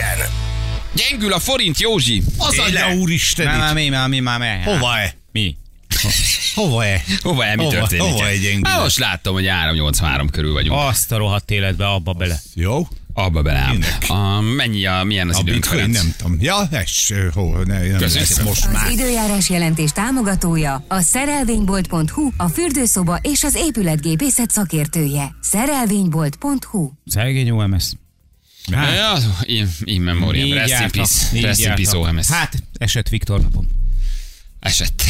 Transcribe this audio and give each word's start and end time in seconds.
Budapesten. 0.00 0.28
Gyengül 0.94 1.32
a 1.32 1.38
forint, 1.38 1.80
Józsi. 1.80 2.22
Az 2.38 2.58
adja 2.58 2.94
úristen 2.94 3.46
Már, 3.58 3.74
mi, 3.74 3.88
már 3.88 4.08
mi, 4.08 4.18
már 4.20 4.38
mi. 4.38 4.46
Hova-e? 4.64 5.14
Mi? 5.32 5.56
Hova-e? 6.54 7.02
Hova 7.22 7.44
el, 7.44 7.56
mi 7.56 7.62
Hova- 7.64 7.78
történik? 7.78 8.06
hova 8.12 8.26
egy 8.26 8.40
gyengül? 8.40 8.70
Hát 8.70 8.80
most 8.82 8.98
láttam, 8.98 9.32
hogy 9.32 9.46
383 9.48 10.28
körül 10.30 10.52
vagyunk. 10.52 10.78
Azt 10.80 11.12
a 11.12 11.16
rohadt 11.16 11.50
életbe, 11.50 11.86
abba 11.88 12.12
bele. 12.12 12.40
Jó? 12.54 12.88
Abba 13.14 13.42
bele. 13.42 13.72
A, 14.08 14.40
mennyi 14.40 14.86
a, 14.86 15.02
milyen 15.04 15.28
az 15.28 15.36
A 15.36 15.40
időnk, 15.40 15.60
bitcoin 15.60 15.80
Ferenc? 15.80 16.02
nem 16.02 16.14
tudom. 16.16 16.36
Ja, 16.40 16.68
es, 16.70 17.12
hol, 17.34 17.62
ne, 17.64 17.86
nem 17.86 18.00
lesz 18.00 18.40
most 18.40 18.64
Az 18.66 18.72
már. 18.72 18.90
időjárás 18.90 19.48
jelentés 19.48 19.90
támogatója 19.90 20.84
a 20.88 21.00
szerelvénybolt.hu, 21.00 22.30
a 22.36 22.48
fürdőszoba 22.48 23.18
és 23.22 23.42
az 23.44 23.54
épületgépészet 23.54 24.50
szakértője. 24.50 25.34
Szerelvénybolt.hu 25.40 26.90
Szegény 27.06 27.50
OMS. 27.50 27.84
Hát, 28.72 28.94
Ja, 28.96 29.18
in, 29.42 29.68
in 29.84 30.00
memoriam. 30.02 30.52
Rest 30.58 30.80
in 30.82 30.90
peace. 30.90 31.40
Rest 31.40 31.60
in 31.60 31.74
peace, 31.74 31.96
OMS. 31.96 32.26
Hát, 32.26 32.62
esett 32.78 33.08
Viktor 33.08 33.40
napom. 33.40 33.66
Esett. 34.60 35.02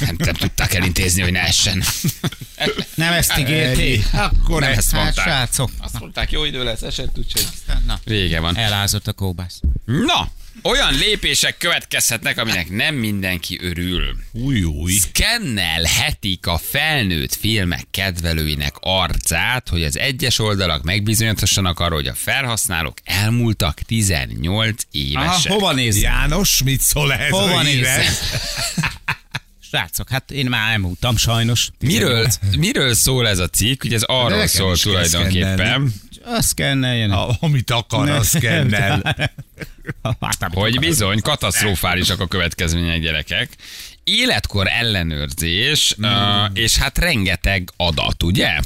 Nem, 0.00 0.14
nem 0.18 0.34
tudták 0.34 0.74
elintézni, 0.74 1.22
hogy 1.22 1.32
ne 1.32 1.40
essen. 1.40 1.82
Nem 2.94 3.12
ezt 3.12 3.38
ígérték. 3.38 4.06
Akkor 4.12 4.60
Nem 4.60 4.70
ezt 4.70 4.78
ezt 4.78 4.90
Hát, 4.92 5.02
mondták. 5.02 5.24
srácok. 5.24 5.70
Azt 5.78 6.00
mondták, 6.00 6.30
jó 6.30 6.44
idő 6.44 6.64
lesz, 6.64 6.82
esett, 6.82 7.18
úgyhogy 7.18 7.46
Na, 7.86 8.00
vége 8.04 8.40
van. 8.40 8.56
elázott 8.56 9.06
a 9.06 9.12
kóbász. 9.12 9.60
Na, 9.84 10.30
olyan 10.64 10.94
lépések 10.94 11.56
következhetnek, 11.56 12.38
aminek 12.38 12.70
nem 12.70 12.94
mindenki 12.94 13.58
örül. 13.62 14.16
új, 14.32 14.62
új. 14.62 14.92
Szkennelhetik 14.92 16.46
a 16.46 16.58
felnőtt 16.58 17.34
filmek 17.34 17.86
kedvelőinek 17.90 18.74
arcát, 18.80 19.68
hogy 19.68 19.84
az 19.84 19.98
egyes 19.98 20.38
oldalak 20.38 20.82
megbizonyosodjanak 20.82 21.80
arról, 21.80 21.98
hogy 21.98 22.08
a 22.08 22.14
felhasználók 22.14 22.96
elmúltak 23.04 23.80
18 23.80 24.68
Aha, 24.68 24.74
évesek. 24.90 25.52
hova 25.52 25.72
nézzek? 25.72 26.02
János, 26.02 26.62
mit 26.64 26.80
szól 26.80 27.12
ehhez 27.12 27.30
Hova 27.30 27.62
nézzek? 27.62 28.06
Srácok, 29.74 30.10
hát 30.10 30.30
én 30.30 30.46
már 30.46 30.72
elmúltam 30.72 31.16
sajnos. 31.16 31.70
Miről, 31.80 32.26
miről 32.56 32.94
szól 32.94 33.28
ez 33.28 33.38
a 33.38 33.48
cikk? 33.48 33.84
Ugye 33.84 33.94
ez 33.94 34.02
arról 34.02 34.46
szól 34.46 34.74
kell 34.74 34.82
tulajdonképpen. 34.82 35.92
Azt 36.24 36.48
szkenneljen. 36.48 37.10
A, 37.10 37.28
amit 37.40 37.70
akar, 37.70 38.08
az 38.08 38.26
szkennel. 38.26 39.02
Hát, 40.20 40.42
amit 40.42 40.58
hogy 40.58 40.78
bizony 40.78 41.20
katasztrofálisak 41.20 42.20
a 42.20 42.26
következmények 42.26 43.00
gyerekek. 43.00 43.48
Életkor 44.04 44.66
ellenőrzés, 44.68 45.96
mm. 46.06 46.54
és 46.54 46.76
hát 46.76 46.98
rengeteg 46.98 47.70
adat, 47.76 48.22
ugye? 48.22 48.58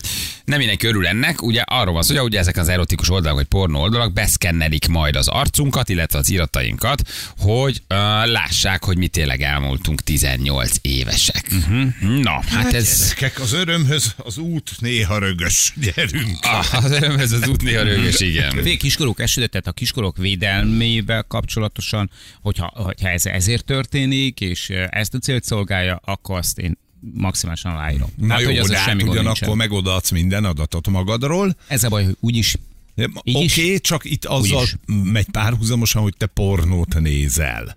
Nem 0.45 0.59
mindenki 0.59 0.87
örül 0.87 1.07
ennek, 1.07 1.43
ugye 1.43 1.63
arról 1.65 1.93
van 1.93 2.03
szó, 2.03 2.15
hogy 2.15 2.25
ugye 2.25 2.39
ezek 2.39 2.57
az 2.57 2.69
erotikus 2.69 3.11
oldalak, 3.11 3.37
vagy 3.37 3.47
pornó 3.47 3.81
oldalak 3.81 4.13
beszkennelik 4.13 4.87
majd 4.87 5.17
az 5.17 5.29
arcunkat, 5.29 5.89
illetve 5.89 6.19
az 6.19 6.31
iratainkat, 6.31 7.03
hogy 7.39 7.83
uh, 7.89 7.97
lássák, 8.27 8.85
hogy 8.85 8.99
mi 8.99 9.09
tényleg 9.09 9.43
elmúltunk 9.43 10.03
18 10.03 10.71
évesek. 10.83 11.49
Uh-huh. 11.53 12.21
Na, 12.23 12.31
hát, 12.31 12.45
hát 12.45 12.73
ez... 12.73 13.15
Gyerekek, 13.19 13.41
az 13.41 13.53
örömhöz 13.53 14.15
az 14.17 14.39
út 14.39 14.71
néha 14.81 15.19
rögös. 15.19 15.73
Gyerünk. 15.77 16.39
Ah, 16.41 16.85
az 16.85 16.91
örömhez 16.91 17.33
az 17.33 17.49
út 17.49 17.63
néha 17.63 17.83
rögös, 17.83 18.21
igen. 18.21 18.51
Fél 18.63 18.77
kiskorúk 18.77 19.21
esetét, 19.21 19.51
tehát 19.51 19.67
a 19.67 19.73
kiskorúk 19.73 20.17
védelmével 20.17 21.23
kapcsolatosan, 21.29 22.11
hogyha, 22.41 22.73
hogyha 22.75 23.09
ez 23.09 23.27
ezért 23.27 23.65
történik, 23.65 24.41
és 24.41 24.69
ezt 24.91 25.15
a 25.15 25.19
célt 25.29 25.45
szolgálja, 25.45 26.01
akkor 26.05 26.39
azt 26.39 26.59
én 26.59 26.79
maximálisan 27.15 27.73
aláírom. 27.73 28.09
Na 28.17 28.27
Tehát, 28.27 28.43
jó, 28.43 28.49
hogy 28.49 28.59
az 28.59 28.69
de 28.69 28.77
semmi 28.77 28.87
hát 28.89 28.97
gond 28.99 29.11
ugyanakkor 29.11 29.49
nincsen. 29.49 29.57
megodaadsz 29.57 30.11
minden 30.11 30.45
adatot 30.45 30.89
magadról. 30.89 31.57
Ez 31.67 31.85
a 31.85 31.89
baj, 31.89 32.05
hogy 32.05 32.17
úgyis 32.21 32.57
Oké, 32.97 33.31
is? 33.43 33.57
okay, 33.59 33.81
csak 33.81 34.05
itt 34.05 34.25
azzal 34.25 34.63
is. 34.63 34.77
megy 34.87 35.31
párhuzamosan, 35.31 36.03
hogy 36.03 36.15
te 36.17 36.27
pornót 36.27 37.01
nézel. 37.01 37.77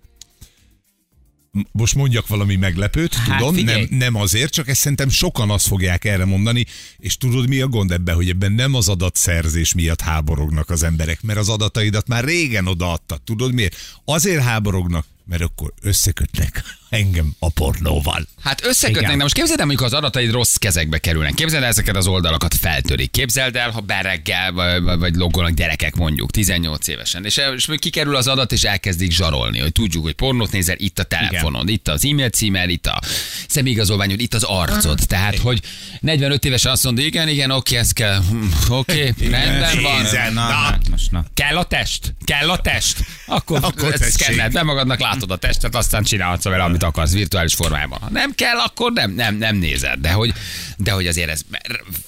Most 1.72 1.96
mondjak 1.96 2.28
valami 2.28 2.56
meglepőt, 2.56 3.14
Hát 3.14 3.38
tudom, 3.38 3.54
figyelj. 3.54 3.88
nem, 3.90 3.98
nem 3.98 4.16
azért, 4.16 4.52
csak 4.54 4.68
ezt 4.68 4.80
szerintem 4.80 5.10
sokan 5.10 5.50
azt 5.50 5.68
fogják 5.68 6.06
erre 6.06 6.26
mondani, 6.26 6.66
és 6.98 7.18
tudod 7.18 7.48
mi 7.48 7.60
a 7.62 7.68
gond 7.68 7.92
ebben, 7.92 8.16
hogy 8.16 8.30
ebben 8.30 8.52
nem 8.52 8.74
az 8.74 8.90
adatszerzés 8.90 9.74
miatt 9.74 10.02
háborognak 10.02 10.70
az 10.70 10.84
emberek, 10.84 11.22
mert 11.22 11.40
az 11.40 11.50
adataidat 11.50 12.08
már 12.08 12.24
régen 12.24 12.68
odaadtad, 12.68 13.22
tudod 13.22 13.54
miért? 13.54 13.76
Azért 14.06 14.44
háborognak, 14.44 15.06
mert 15.26 15.42
akkor 15.42 15.74
összekötnek 15.82 16.64
engem 16.92 17.34
a 17.40 17.50
pornóval. 17.50 18.28
Hát 18.44 18.66
összekötnek, 18.66 19.02
Igen. 19.02 19.18
de 19.18 19.24
most 19.24 19.34
képzeld 19.36 19.60
el, 19.60 19.66
amikor 19.66 19.86
az 19.86 19.94
adataid 19.94 20.32
rossz 20.32 20.56
kezekbe 20.56 20.98
kerülnek. 20.98 21.34
Képzeld 21.34 21.64
el, 21.64 21.70
ezeket 21.70 21.96
az 21.96 22.08
oldalakat 22.08 22.54
feltörik. 22.54 23.12
Képzeld 23.12 23.56
el, 23.56 23.70
ha 23.70 23.80
bereggel 23.80 24.52
vagy, 24.52 24.82
vagy- 25.00 25.16
logolnak 25.16 25.54
gyerekek 25.54 25.96
mondjuk, 25.96 26.32
18 26.32 26.88
évesen. 26.88 27.26
És, 27.26 27.42
és 27.56 27.66
még 27.66 27.80
kikerül 27.80 28.16
az 28.16 28.28
adat, 28.28 28.52
és 28.52 28.64
elkezdik 28.64 29.12
zsarolni, 29.12 29.60
hogy 29.60 29.72
tudjuk, 29.72 30.04
hogy 30.04 30.14
pornót 30.14 30.52
nézel, 30.52 30.76
itt 30.78 31.00
a 31.00 31.04
telefonod, 31.04 31.70
itt 31.70 31.88
az 31.88 32.06
e-mail 32.06 32.30
címer, 32.30 32.70
itt 32.70 32.86
a 32.88 33.00
személyigazolványod, 33.48 34.20
itt 34.20 34.34
az 34.34 34.44
arcod. 34.44 35.00
Tehát, 35.08 35.38
hogy 35.38 35.60
45 36.00 36.46
évesen 36.46 36.72
azt 36.72 36.84
mondod, 36.84 37.06
igen, 37.06 37.28
igen, 37.28 37.52
oké, 37.52 37.76
ez 37.76 37.92
kell, 37.92 38.22
Hm, 38.30 38.74
oké, 38.74 39.14
rendben 39.30 39.82
van. 39.82 40.02
Nézzen, 40.02 40.34
Na, 40.34 40.48
na. 40.48 40.54
hát 40.54 40.90
most 40.90 41.12
na. 41.12 41.26
Kell 41.34 41.58
a 41.58 41.64
test? 41.64 42.14
Kell 42.26 42.50
a 42.50 42.58
test? 42.58 43.06
Akkor, 43.26 43.60
Akkor 43.62 43.96
szkenneld 44.00 44.52
be 44.54 44.64
magadnak, 44.64 45.00
látod 45.00 45.32
a 45.32 45.36
testet, 45.36 45.76
aztán 45.76 46.04
csinálhatsz 46.04 46.44
vele, 46.44 46.64
amit 46.64 46.81
akarsz 46.84 47.12
virtuális 47.12 47.54
formában. 47.54 48.00
Ha 48.02 48.10
nem 48.10 48.32
kell, 48.36 48.58
akkor 48.58 48.92
nem, 48.92 49.12
nem, 49.12 49.36
nem 49.36 49.56
nézed. 49.56 50.00
De 50.00 50.12
hogy, 50.12 50.34
de 50.78 50.92
hogy 50.92 51.08
azért 51.08 51.30
ez 51.30 51.42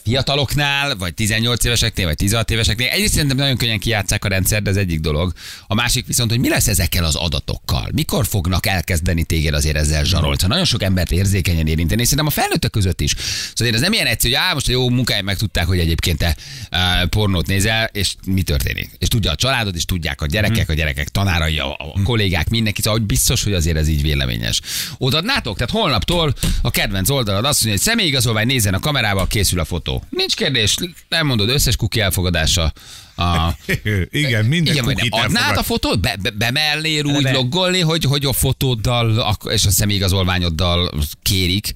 fiataloknál, 0.04 0.96
vagy 0.96 1.14
18 1.14 1.64
éveseknél, 1.64 2.06
vagy 2.06 2.16
16 2.16 2.52
éveseknél, 2.52 2.88
egyrészt 2.90 3.14
szerintem 3.14 3.38
nagyon 3.38 3.58
könnyen 3.58 3.80
kijátszák 3.80 4.26
a 4.26 4.28
rendszer, 4.28 4.62
de 4.62 4.70
ez 4.70 4.76
egyik 4.76 5.00
dolog. 5.00 5.34
A 5.68 5.74
másik 5.74 6.06
viszont, 6.06 6.30
hogy 6.30 6.40
mi 6.40 6.50
lesz 6.50 6.68
ezekkel 6.68 7.04
az 7.04 7.16
adatokkal? 7.16 7.90
Mikor 7.94 8.26
fognak 8.26 8.66
elkezdeni 8.66 9.24
téged 9.24 9.54
azért 9.54 9.76
ezzel 9.76 10.04
zsarolni? 10.04 10.36
Szóval 10.36 10.50
nagyon 10.50 10.66
sok 10.66 10.84
embert 10.84 11.12
érzékenyen 11.12 11.68
érinteni, 11.68 12.02
és 12.02 12.08
szerintem 12.08 12.34
a 12.36 12.42
felnőttek 12.42 12.72
között 12.72 13.02
is. 13.02 13.16
Szóval 13.54 13.74
ez 13.74 13.82
nem 13.82 13.94
ilyen 13.94 14.06
egyszerű, 14.06 14.34
hogy 14.34 14.44
á, 14.44 14.54
most 14.54 14.68
a 14.68 14.72
jó 14.72 14.90
munkáját 14.90 15.24
megtudták, 15.24 15.66
hogy 15.66 15.80
egyébként 15.80 16.18
te 16.18 16.36
uh, 16.72 17.10
pornót 17.10 17.48
nézel, 17.48 17.90
és 17.92 18.16
mi 18.26 18.42
történik. 18.42 18.90
És 18.98 19.08
tudja 19.08 19.32
a 19.32 19.36
családod, 19.36 19.76
és 19.76 19.86
tudják 19.86 20.22
a 20.22 20.26
gyerekek, 20.26 20.70
a 20.70 20.74
gyerekek 20.74 21.08
tanárai, 21.08 21.60
a, 21.60 21.72
a 21.72 22.02
kollégák, 22.04 22.50
mindenki. 22.50 22.82
Szóval 22.82 23.00
hogy 23.00 23.08
biztos, 23.08 23.44
hogy 23.44 23.54
azért 23.54 23.78
ez 23.78 23.88
így 23.88 24.02
véleményes. 24.02 24.62
Odaadnátok? 24.98 25.58
Tehát 25.58 25.72
holnaptól 25.74 26.34
a 26.62 26.72
kedvenc 26.72 27.10
oldalad 27.10 27.46
azt 27.46 27.64
mondja, 27.64 27.72
hogy 27.72 27.92
személyigazolvány 27.92 28.48
nézzen 28.48 28.74
a 28.74 28.80
kamerába, 28.80 29.26
készül 29.26 29.60
a 29.60 29.66
fotó. 29.66 30.04
Nincs 30.10 30.36
kérdés, 30.36 30.76
nem 31.10 31.26
mondod, 31.26 31.50
összes 31.50 31.76
kuki 31.76 32.00
elfogadása. 32.00 32.74
A, 33.16 33.50
Igen, 34.10 34.46
minden 34.46 34.74
igen, 34.74 34.86
kukit 34.86 35.14
adnád 35.14 35.36
elfogad. 35.36 35.58
a 35.58 35.64
fotót? 35.64 36.00
Be, 36.00 36.16
be, 36.22 36.30
bemellél 36.30 37.06
úgy 37.06 37.14
Eleve- 37.16 37.36
loggolni, 37.36 37.80
hogy, 37.80 38.04
hogy 38.04 38.26
a 38.26 38.34
fotóddal 38.34 39.38
és 39.50 39.66
a 39.66 39.72
személyigazolványoddal 39.72 40.92
kérik? 41.22 41.74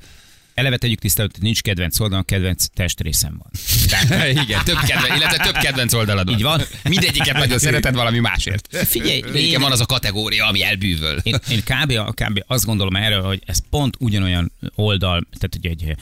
Eleve 0.57 0.77
tegyük 0.77 0.99
tisztán, 0.99 1.29
hogy 1.33 1.41
nincs 1.43 1.61
kedvenc 1.61 1.99
oldalon, 1.99 2.25
kedvenc 2.25 2.65
testrészem 2.73 3.37
van. 3.37 3.51
Tehát, 3.87 4.29
Igen, 4.43 4.63
több 4.63 4.77
kedvenc, 4.77 5.15
illetve 5.17 5.43
több 5.43 5.55
kedvenc 5.55 5.93
oldalad 5.93 6.29
Így 6.29 6.41
van. 6.41 6.61
Mindegyiket 6.83 7.33
nagyon 7.33 7.57
szereted 7.59 7.93
valami 7.95 8.19
másért. 8.19 8.77
Figyelj, 8.85 9.23
én- 9.35 9.59
van 9.59 9.71
az 9.71 9.79
a 9.79 9.85
kategória, 9.85 10.45
ami 10.47 10.63
elbűvöl. 10.63 11.17
Én, 11.23 11.35
én 11.49 11.59
kb, 11.63 12.13
kb. 12.13 12.43
azt 12.47 12.65
gondolom 12.65 12.95
erről, 12.95 13.21
hogy 13.21 13.41
ez 13.45 13.59
pont 13.69 13.95
ugyanolyan 13.99 14.51
oldal, 14.75 15.27
tehát 15.39 15.57
hogy 15.61 15.65
egy 15.65 15.95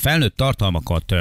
felnőtt 0.00 0.36
tartalmakat 0.36 1.14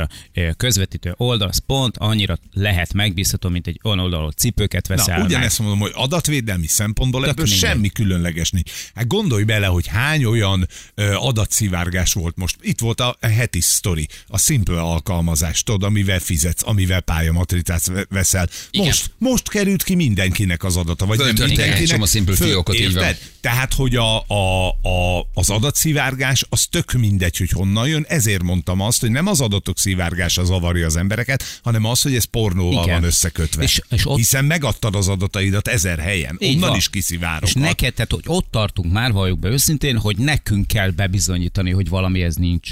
közvetítő 0.58 1.14
oldal, 1.18 1.48
az 1.48 1.62
pont 1.66 1.98
annyira 1.98 2.38
lehet 2.54 2.94
megbízható, 2.94 3.50
mint 3.50 3.68
egy 3.68 3.80
olyan 3.84 4.00
oldal, 4.00 4.20
ahol 4.20 4.32
cipőket 4.32 4.88
veszel. 4.88 5.16
Na, 5.16 5.22
meg. 5.22 5.30
ugyanezt 5.30 5.60
mondom, 5.60 5.80
hogy 5.80 5.92
adatvédelmi 5.96 6.68
szempontból 6.68 7.22
Tök 7.22 7.30
ebből 7.30 7.46
mindegy. 7.46 7.70
semmi 7.70 7.90
különleges 7.90 8.50
nincs. 8.52 8.72
Hát 8.96 9.08
gondolj 9.08 9.44
bele, 9.44 9.68
hogy 9.68 9.88
hány 9.88 10.24
olyan 10.26 10.68
adatszivárgás 11.16 12.14
volt 12.14 12.36
most. 12.38 12.56
Itt 12.72 12.80
volt 12.80 13.00
a, 13.00 13.18
a 13.22 13.28
heti 13.28 13.62
sztori, 13.62 14.08
a 14.28 14.38
Simple 14.38 14.82
alkalmazás, 14.82 15.64
tudod, 15.64 15.84
amivel 15.84 16.20
fizetsz, 16.20 16.62
amivel 16.66 17.02
pályamatricát 17.02 17.86
ve- 17.86 18.08
veszel. 18.10 18.50
Igen. 18.72 18.86
Most, 18.86 19.12
most 19.18 19.50
került 19.50 19.84
ki 19.84 19.96
mindenkinek 19.96 20.64
az 20.64 20.78
adata, 20.78 21.06
vagy 21.06 21.18
nem 21.18 21.26
Föltörték 21.28 21.52
egy 21.52 21.58
mindenkinek. 21.60 21.92
csomó 21.92 22.06
Simple 22.06 22.36
Föl- 22.36 22.50
fiókot, 22.50 22.76
így 22.80 22.94
van. 22.94 23.16
Tehát, 23.42 23.74
hogy 23.74 23.96
a, 23.96 24.18
a, 24.28 24.68
a, 24.70 25.28
az 25.34 25.50
adatszivárgás 25.50 26.46
az 26.50 26.66
tök 26.66 26.92
mindegy, 26.92 27.38
hogy 27.38 27.50
honnan 27.50 27.88
jön, 27.88 28.06
ezért 28.08 28.44
mondtam 28.44 28.82
azt, 28.82 29.02
hogy 29.02 29.12
nem 29.12 29.28
az 29.28 29.42
adatok 29.42 29.78
szivárgása 29.78 30.44
zavarja 30.44 30.86
az 30.86 30.96
embereket, 30.96 31.44
hanem 31.64 31.86
az, 31.86 32.02
hogy 32.02 32.16
ez 32.16 32.24
pornóval 32.24 32.84
Igen. 32.84 33.00
van 33.00 33.04
összekötve. 33.04 33.64
És- 33.64 33.82
és 33.90 34.08
ott- 34.08 34.18
Hiszen 34.18 34.46
megadtad 34.46 34.96
az 34.96 35.08
adataidat 35.08 35.68
ezer 35.68 36.00
helyen, 36.00 36.38
Így 36.40 36.56
onnan 36.56 36.70
van. 36.70 36.78
is 36.78 36.90
kiszivárog. 36.90 37.44
És 37.50 37.54
neked, 37.54 37.94
tehát, 37.94 38.12
hogy 38.12 38.24
ott 38.26 38.48
tartunk 38.52 38.92
már, 38.92 39.12
valljuk 39.12 39.40
be 39.40 39.50
őszintén, 39.50 39.98
hogy 39.98 40.18
nekünk 40.18 40.68
kell 40.68 40.90
bebizonyítani, 40.90 41.72
hogy 41.72 41.90
valamihez 41.90 42.36
nincs 42.36 42.72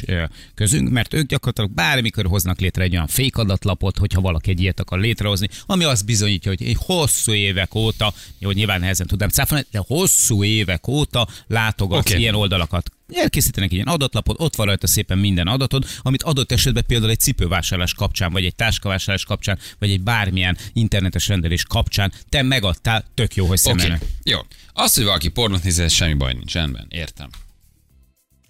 közünk, 0.56 0.90
mert 0.90 1.14
ők 1.14 1.28
gyakorlatilag 1.28 1.72
bármikor 1.72 2.26
hoznak 2.26 2.60
létre 2.60 2.84
egy 2.84 2.94
olyan 2.94 3.08
fék 3.08 3.38
adatlapot, 3.38 3.98
hogyha 3.98 4.22
valaki 4.22 4.50
egy 4.50 4.62
ilyet 4.62 4.80
akar 4.80 5.00
létrehozni, 5.00 5.48
ami 5.66 5.84
azt 5.84 6.06
bizonyítja, 6.06 6.52
hogy 6.52 6.64
egy 6.68 6.78
hosszú 6.80 7.34
évek 7.34 7.76
óta, 7.76 8.14
jó, 8.40 8.52
nyilván 8.52 8.80
nehezen 8.80 9.08
tudnám 9.08 9.30
cáfolni, 9.30 9.66
de 9.72 9.84
hosszú 9.88 10.44
évek 10.44 10.59
óta 10.88 11.28
látogatsz 11.48 12.10
okay. 12.10 12.20
ilyen 12.20 12.36
oldalakat. 12.36 12.92
Elkészítenek 13.14 13.72
ilyen 13.72 13.88
adatlapot, 13.88 14.40
ott 14.40 14.56
van 14.56 14.66
rajta 14.66 14.88
szépen 14.88 15.18
minden 15.18 15.48
adatod, 15.48 15.86
amit 16.02 16.24
adott 16.24 16.52
esetben 16.52 16.84
például 16.88 17.12
egy 17.12 17.20
cipővásárlás 17.20 17.94
kapcsán, 17.94 18.32
vagy 18.32 18.46
egy 18.46 18.56
táskavásárlás 18.56 19.26
kapcsán, 19.26 19.60
vagy 19.80 19.92
egy 19.92 20.02
bármilyen 20.02 20.58
internetes 20.74 21.28
rendelés 21.28 21.64
kapcsán 21.64 22.14
te 22.30 22.42
megadtál, 22.42 23.06
tök 23.14 23.36
jó, 23.36 23.46
hogy 23.46 23.58
szemelnek. 23.58 24.06
jó. 24.24 24.40
Az, 24.74 24.94
hogy 24.94 25.04
valaki 25.04 25.28
pornót 25.28 25.64
néz, 25.64 25.80
ez 25.80 25.94
semmi 25.94 26.14
baj 26.14 26.34
nincs, 26.34 26.54
rendben, 26.54 26.86
értem. 26.90 27.30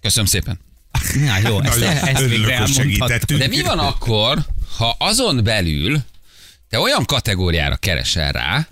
Köszönöm 0.00 0.26
szépen. 0.26 0.58
Ja, 1.24 1.48
jó, 1.48 1.60
ezt, 1.60 1.78
Nagyon 1.78 1.96
ezt 1.96 2.20
hogy 2.20 2.32
elmondhatod. 2.32 2.68
segítettünk. 2.68 3.40
De 3.40 3.46
mi 3.46 3.62
van 3.62 3.78
akkor, 3.78 4.46
ha 4.76 4.96
azon 4.98 5.44
belül 5.44 6.02
te 6.68 6.78
olyan 6.78 7.04
kategóriára 7.04 7.76
keresel 7.76 8.32
rá, 8.32 8.68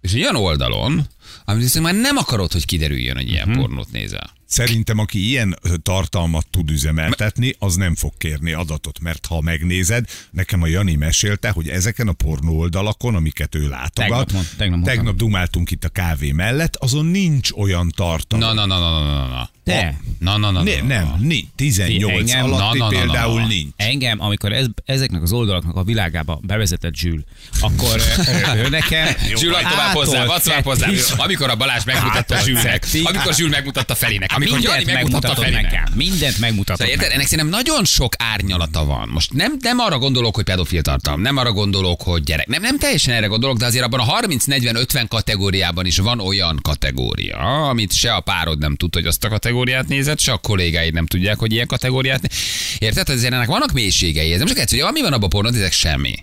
és 0.00 0.12
egy 0.12 0.20
olyan 0.20 0.36
oldalon, 0.36 1.06
amit 1.44 1.62
viszont 1.62 1.84
már 1.84 1.94
nem 1.94 2.16
akarod, 2.16 2.52
hogy 2.52 2.64
kiderüljön, 2.64 3.16
hogy 3.16 3.28
ilyen 3.28 3.52
pornót 3.52 3.92
nézel. 3.92 4.32
Szerintem, 4.46 4.98
aki 4.98 5.28
ilyen 5.28 5.56
tartalmat 5.82 6.46
tud 6.50 6.70
üzemeltetni, 6.70 7.54
az 7.58 7.74
nem 7.74 7.94
fog 7.94 8.12
kérni 8.18 8.52
adatot, 8.52 9.00
mert 9.00 9.26
ha 9.26 9.40
megnézed, 9.40 10.04
nekem 10.30 10.62
a 10.62 10.66
Jani 10.66 10.94
mesélte, 10.94 11.50
hogy 11.50 11.68
ezeken 11.68 12.08
a 12.08 12.12
pornó 12.12 12.58
oldalakon, 12.58 13.14
amiket 13.14 13.54
ő 13.54 13.68
látogat, 13.68 13.92
Tegnap 13.94 14.32
mond- 14.32 14.48
tegnap 14.56 14.68
mondtam. 14.70 14.94
tegnap 14.94 15.16
dumáltunk 15.16 15.70
itt 15.70 15.84
a 15.84 15.88
kávé 15.88 16.32
mellett, 16.32 16.76
azon 16.76 17.06
nincs 17.06 17.50
olyan 17.52 17.90
tartalom. 17.96 18.44
Na, 18.44 18.52
na, 18.66 18.66
na, 18.66 18.78
na, 18.78 19.02
na, 19.04 19.26
na. 19.28 19.50
De. 19.64 20.00
Na, 20.18 20.36
na, 20.36 20.50
na, 20.50 20.62
Ne, 20.62 20.76
na. 20.76 20.86
nem, 20.86 21.14
nincs. 21.18 21.46
18 21.56 22.18
Engem- 22.32 22.52
alatti 22.52 22.78
Na, 22.78 22.84
na, 22.84 22.90
na, 22.90 22.96
na, 22.96 23.02
például 23.04 23.40
na. 23.40 23.46
nincs. 23.46 23.68
Engem, 23.76 24.20
amikor 24.20 24.52
ez, 24.52 24.66
ezeknek 24.84 25.22
az 25.22 25.32
oldalaknak 25.32 25.76
a 25.76 25.82
világába 25.82 26.40
bevezetett 26.42 26.94
Zsül, 26.94 27.24
akkor 27.60 28.00
ő, 28.64 28.68
nekem... 28.68 29.06
Zsül, 29.36 29.54
adj 29.54 29.68
tovább 29.68 29.92
hozzá, 29.94 30.24
adj 30.24 30.42
tovább 30.44 30.64
hozzá. 30.64 30.88
Amikor 31.16 31.50
a 31.50 31.56
Balázs 31.56 31.84
megmutatta 31.84 32.38
Zsülnek, 32.44 32.86
amikor 33.04 33.34
Zsül 33.34 33.48
megmutatta 33.48 33.94
Ferinek, 33.94 34.32
amikor 34.34 34.60
Jani 34.60 34.84
megmutatta 34.92 35.50
nekem. 35.50 35.84
Mindent 35.94 36.38
megmutatod 36.38 36.86
Szóval. 36.88 37.06
Ennek 37.06 37.26
szerintem 37.26 37.48
nagyon 37.48 37.84
sok 37.84 38.14
árnyalata 38.18 38.84
van. 38.84 39.08
Most 39.08 39.32
nem, 39.32 39.56
nem 39.60 39.78
arra 39.78 39.98
gondolok, 39.98 40.34
hogy 40.34 40.44
pedofil 40.44 40.82
tartalom, 40.82 41.20
nem 41.20 41.36
arra 41.36 41.52
gondolok, 41.52 42.02
hogy 42.02 42.22
gyerek. 42.22 42.46
Nem, 42.46 42.62
nem 42.62 42.78
teljesen 42.78 43.14
erre 43.14 43.26
gondolok, 43.26 43.56
de 43.56 43.66
azért 43.66 43.84
abban 43.84 44.00
a 44.00 44.20
30-40-50 44.20 45.04
kategóriában 45.08 45.86
is 45.86 45.98
van 45.98 46.20
olyan 46.20 46.58
kategória, 46.62 47.36
amit 47.68 47.92
se 47.92 48.12
a 48.14 48.20
párod 48.20 48.58
nem 48.58 48.76
tud, 48.76 48.94
hogy 48.94 49.06
azt 49.06 49.24
a 49.24 49.28
kategóriát 49.28 49.88
nézed, 50.04 50.20
se 50.20 50.32
a 50.32 50.38
kollégáid 50.38 50.92
nem 50.92 51.06
tudják, 51.06 51.38
hogy 51.38 51.52
ilyen 51.52 51.66
kategóriát 51.66 52.32
Érted? 52.78 53.08
Ezért 53.08 53.34
ennek 53.34 53.46
vannak 53.46 53.72
mélységei. 53.72 54.32
Ez 54.32 54.38
nem 54.38 54.46
csak 54.46 54.58
egyszerű, 54.58 54.80
hogy 54.82 54.92
mi 54.92 55.00
van 55.00 55.12
abban 55.12 55.24
a 55.24 55.28
pornót, 55.28 55.54
ezek 55.54 55.72
semmi. 55.72 56.14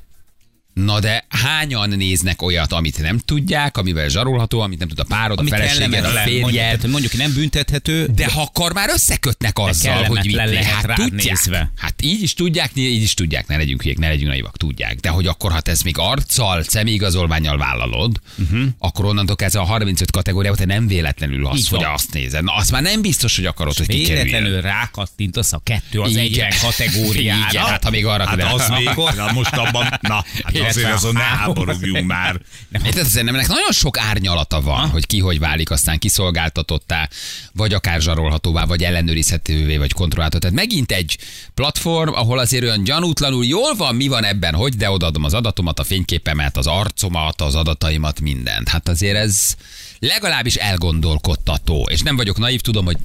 Na 0.73 0.99
de 0.99 1.25
hányan 1.29 1.89
néznek 1.89 2.41
olyat, 2.41 2.71
amit 2.71 3.01
nem 3.01 3.17
tudják, 3.17 3.77
amivel 3.77 4.09
zsarolható, 4.09 4.59
amit 4.59 4.79
nem 4.79 4.87
tud 4.87 4.99
a 4.99 5.03
párod, 5.03 5.37
a 5.37 5.41
Ami 5.41 5.49
feleséged, 5.49 5.87
a 5.87 5.89
kellemetlen, 5.89 6.23
mondjuk, 6.23 6.49
férjed, 6.49 6.75
tehát 6.75 6.87
mondjuk 6.87 7.17
nem 7.17 7.33
büntethető, 7.33 8.09
de 8.15 8.31
ha 8.31 8.41
akar, 8.41 8.73
már 8.73 8.89
összekötnek 8.93 9.59
azzal, 9.59 10.03
hogy 10.03 10.25
mit 10.25 10.35
lehet 10.35 10.63
hát 10.63 10.83
rád 10.83 10.97
tudják. 10.97 11.25
nézve. 11.25 11.71
Hát 11.77 12.01
így 12.01 12.21
is 12.21 12.33
tudják, 12.33 12.71
így 12.75 13.01
is 13.01 13.13
tudják, 13.13 13.47
ne 13.47 13.57
legyünk 13.57 13.81
hülyék, 13.81 13.97
ne 13.97 14.07
legyünk 14.07 14.27
naivak, 14.27 14.57
tudják. 14.57 14.99
De 14.99 15.09
hogy 15.09 15.27
akkor, 15.27 15.51
ha 15.51 15.61
te 15.61 15.71
ezt 15.71 15.83
még 15.83 15.97
arccal, 15.97 16.63
személyigazolványjal 16.63 17.57
vállalod, 17.57 18.21
uh-huh. 18.37 18.61
akkor 18.79 19.05
onnantól 19.05 19.35
kezdve 19.35 19.61
a 19.61 19.65
35 19.65 20.11
kategóriában 20.11 20.59
te 20.59 20.65
nem 20.65 20.87
véletlenül 20.87 21.47
azt, 21.47 21.69
hogy 21.69 21.83
azt 21.83 22.13
nézed. 22.13 22.43
Na, 22.43 22.55
azt 22.55 22.71
már 22.71 22.81
nem 22.81 23.01
biztos, 23.01 23.35
hogy 23.35 23.45
akarod, 23.45 23.77
hogy 23.77 23.87
kikerüljön. 23.87 24.25
véletlenül 24.25 24.61
rákattintasz 24.61 25.53
a 25.53 25.61
kettő 25.63 25.99
az 25.99 26.11
Igen. 26.11 26.23
egyben 26.23 26.51
kategóriára. 26.61 27.47
Igen, 27.51 27.63
hát 27.63 27.83
ha 27.83 27.89
még 27.89 28.05
arra 28.05 28.25
Hát 28.27 28.53
az 28.53 28.69
még, 28.69 28.89
na 29.15 29.31
most 29.31 29.53
abban, 29.53 29.99
na, 30.01 30.25
hát 30.43 30.60
Illetve 30.61 30.81
azért 30.81 30.93
azon 30.93 31.13
ne 31.13 31.19
háborogjunk 31.19 32.05
már. 32.05 32.41
Érted? 32.85 33.05
Szerintem 33.05 33.35
ennek 33.35 33.47
nagyon 33.47 33.71
sok 33.71 33.97
árnyalata 33.97 34.61
van, 34.61 34.89
hogy 34.89 35.05
ki 35.05 35.19
hogy 35.19 35.39
válik 35.39 35.71
aztán 35.71 35.99
kiszolgáltatottá, 35.99 37.09
vagy 37.53 37.73
akár 37.73 38.01
zsarolhatóvá, 38.01 38.65
vagy 38.65 38.83
ellenőrizhetővé, 38.83 39.77
vagy 39.77 39.93
kontrollálható. 39.93 40.39
Tehát 40.39 40.55
megint 40.55 40.91
egy 40.91 41.17
platform, 41.53 42.13
ahol 42.13 42.39
azért 42.39 42.63
olyan 42.63 42.83
gyanútlanul 42.83 43.45
jól 43.45 43.75
van, 43.75 43.95
mi 43.95 44.07
van 44.07 44.23
ebben, 44.23 44.53
hogy 44.53 44.75
de 44.75 44.89
odaadom 44.89 45.23
az 45.23 45.33
adatomat, 45.33 45.79
a 45.79 45.83
fényképemet, 45.83 46.57
az 46.57 46.67
arcomat, 46.67 47.41
az 47.41 47.55
adataimat, 47.55 48.19
mindent. 48.19 48.69
Hát 48.69 48.87
azért 48.87 49.17
ez 49.17 49.55
legalábbis 49.99 50.55
elgondolkodtató. 50.55 51.87
És 51.91 52.01
nem 52.01 52.15
vagyok 52.15 52.37
naív, 52.37 52.61
tudom, 52.61 52.85
hogy 52.85 52.97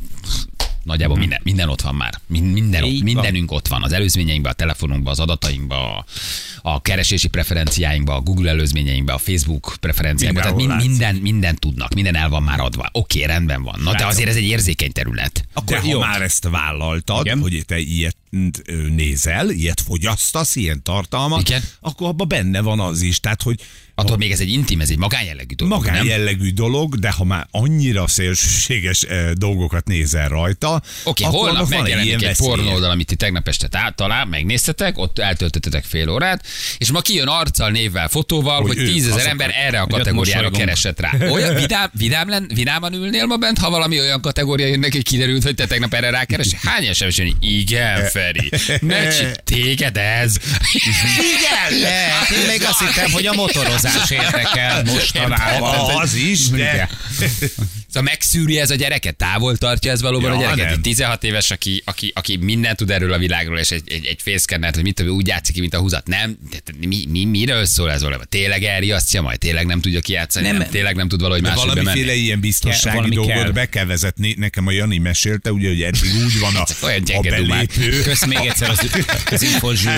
Nagyjából 0.87 1.17
minden, 1.17 1.41
minden 1.43 1.69
ott 1.69 1.81
van 1.81 1.95
már. 1.95 2.21
Min- 2.27 2.53
Minden 2.53 2.81
van. 2.83 2.91
mindenünk 3.03 3.53
ott 3.53 3.69
van. 3.69 3.83
Az 3.83 3.93
előzményeinkben, 3.93 4.53
a 4.53 4.55
telefonunkban, 4.55 5.13
az 5.13 5.21
adatainkban, 5.21 5.79
a, 5.79 6.05
a 6.71 6.83
keresési 6.83 7.29
preferenciáinkban, 7.29 8.17
a 8.17 8.21
Google 8.21 8.51
előzményeinkben, 8.51 9.15
a 9.15 9.19
Facebook 9.19 9.77
preferenciáinkban. 9.81 10.43
Tehát 10.43 10.67
mind, 10.67 10.89
minden, 10.89 11.15
minden 11.15 11.57
tudnak, 11.57 11.95
minden 11.95 12.15
el 12.17 12.29
van 12.29 12.43
már 12.43 12.61
adva. 12.61 12.89
Oké, 12.93 13.25
rendben 13.25 13.63
van. 13.63 13.81
Na, 13.83 13.95
de 13.95 14.07
azért 14.07 14.29
ez 14.29 14.37
egy 14.37 14.45
érzékeny 14.47 14.93
terület. 14.93 15.45
Akkor 15.53 15.77
ha 15.79 15.89
jó. 15.89 15.99
már 15.99 16.23
ezt 16.23 16.49
vállaltad, 16.49 17.25
Igen. 17.25 17.41
hogy 17.41 17.63
te 17.67 17.79
ilyet 17.79 18.17
nézel, 18.97 19.51
ilyet 19.51 19.81
fogyasztasz, 19.81 20.57
ilyen 20.57 20.83
tartalmat, 20.83 21.41
Igen. 21.49 21.63
akkor 21.81 22.09
abban 22.09 22.29
benne 22.29 22.61
van 22.61 22.81
az 22.81 23.01
is. 23.03 23.21
Tehát, 23.21 23.43
hogy 23.43 23.61
Attól 23.99 24.17
még 24.17 24.31
ez 24.31 24.41
egy 24.41 24.53
intim, 24.53 24.81
ez 24.81 24.91
egy 24.91 24.99
magánjellegű 24.99 25.55
dolog. 25.55 25.79
magán 25.79 25.95
nem? 25.95 26.07
jellegű 26.07 26.51
dolog, 26.53 26.99
de 26.99 27.11
ha 27.11 27.25
már 27.25 27.47
annyira 27.51 28.07
szélsőséges 28.09 29.07
dolgokat 29.33 29.87
nézel 29.87 30.29
rajta, 30.29 30.76
Oké, 31.05 31.25
akkor 31.25 31.39
holnap 31.39 31.69
megjelenik 31.69 32.13
egy 32.13 32.23
veszélye. 32.23 32.49
pornóoldal, 32.49 32.91
amit 32.91 33.07
ti 33.07 33.15
tegnap 33.17 33.49
este 33.49 33.69
tá- 33.69 33.95
talán 33.97 34.29
megnéztetek, 34.29 34.99
ott 34.99 35.19
eltöltöttetek 35.19 35.85
fél 35.85 36.09
órát, 36.09 36.47
és 36.79 36.91
ma 36.91 37.01
kijön 37.01 37.29
arccal, 37.29 37.71
névvel, 37.71 38.09
fotóval, 38.09 38.61
hogy, 38.63 38.77
Hogy 38.77 38.93
tízezer 38.93 39.27
ember 39.27 39.51
erre 39.57 39.81
a 39.81 39.87
kategóriára 39.87 40.51
keresett 40.51 41.01
rá. 41.01 41.13
Olyan 41.31 41.55
vidám, 41.55 41.91
vidám 41.93 42.29
len, 42.29 42.51
vidáman 42.55 42.93
ülnél 42.93 43.27
ma 43.27 43.37
bent, 43.37 43.59
ha 43.59 43.71
valami 43.71 44.01
olyan 44.01 44.21
kategória 44.21 44.67
jönnek, 44.67 44.93
hogy 44.93 45.03
kiderült, 45.05 45.43
hogy 45.43 45.55
te 45.55 45.67
tegnap 45.67 45.95
erre 45.95 46.11
rákeres? 46.11 46.47
Hány 46.63 46.93
SMS 46.93 47.17
jön? 47.17 47.37
Igen, 47.41 48.05
Feri. 48.05 48.51
Ne 48.81 49.09
csi- 49.17 49.43
téged 49.45 49.97
ez. 49.97 50.37
Igen, 50.73 51.81
lehet. 51.81 52.31
Én 52.31 52.47
még 52.47 52.63
azt 52.65 52.79
hittem, 52.79 53.11
hogy 53.11 53.27
a 53.27 53.33
motorozás 53.33 54.11
érdekel 54.11 54.83
mostanában. 54.93 55.75
Ah, 55.75 56.01
Az 56.01 56.15
is, 56.15 56.49
de... 56.49 56.89
Szóval 57.97 58.13
megszűri 58.13 58.59
ez 58.59 58.71
a 58.71 58.75
gyereket, 58.75 59.17
távol 59.17 59.57
tartja 59.57 59.91
ez 59.91 60.01
valóban 60.01 60.31
Ja, 60.31 60.37
a 60.37 60.41
gyereket. 60.41 60.65
nem. 60.65 60.73
Egy 60.73 60.81
16 60.81 61.25
éves, 61.25 61.51
aki, 61.51 61.83
aki, 61.85 62.13
aki 62.15 62.37
mindent 62.37 62.77
tud 62.77 62.91
erről 62.91 63.13
a 63.13 63.19
világról, 63.19 63.59
és 63.59 63.71
egy, 63.71 63.83
egy, 63.87 64.05
egy 64.05 64.19
fészkennert, 64.23 64.75
hogy 64.75 64.85
mit 64.85 64.95
tudom, 64.95 65.17
úgy 65.17 65.27
játszik 65.27 65.55
ki, 65.55 65.61
mint 65.61 65.75
a 65.75 65.79
húzat. 65.79 66.07
Nem, 66.07 66.39
de 66.51 66.87
mi, 66.87 67.07
mi, 67.09 67.25
miről 67.25 67.65
szól 67.65 67.91
ez 67.91 68.03
valóban? 68.03 68.27
Tényleg 68.29 68.63
elriasztja 68.63 69.23
majd? 69.23 69.39
Tényleg 69.39 69.67
nem 69.67 69.81
tudja 69.81 70.01
kijátszani? 70.01 70.47
Nem, 70.47 70.57
Nem. 70.57 70.69
tényleg 70.69 70.97
nem 70.97 71.09
tud 71.09 71.21
valahogy 71.21 71.43
máshogy 71.43 71.67
valamiféle 71.67 72.07
bemenni? 72.07 72.21
ilyen 72.21 72.41
biztonsági 72.41 72.97
valami 72.97 73.15
dolgot 73.15 73.35
kell. 73.35 73.51
be 73.51 73.69
kell 73.69 73.85
vezetni. 73.85 74.35
Nekem 74.39 74.67
a 74.67 74.71
Jani 74.71 74.99
mesélte, 74.99 75.53
ugye, 75.53 75.69
hogy 75.69 75.83
eddig 75.83 76.15
úgy 76.25 76.39
van 76.39 76.57
a, 76.57 76.65
Olyan 76.83 77.03
a 77.15 77.21
belépő. 77.21 78.03
Kösz 78.03 78.25
még 78.25 78.39
egyszer 78.39 78.71
az, 78.71 78.91
az 79.31 79.43
infozsű. 79.43 79.89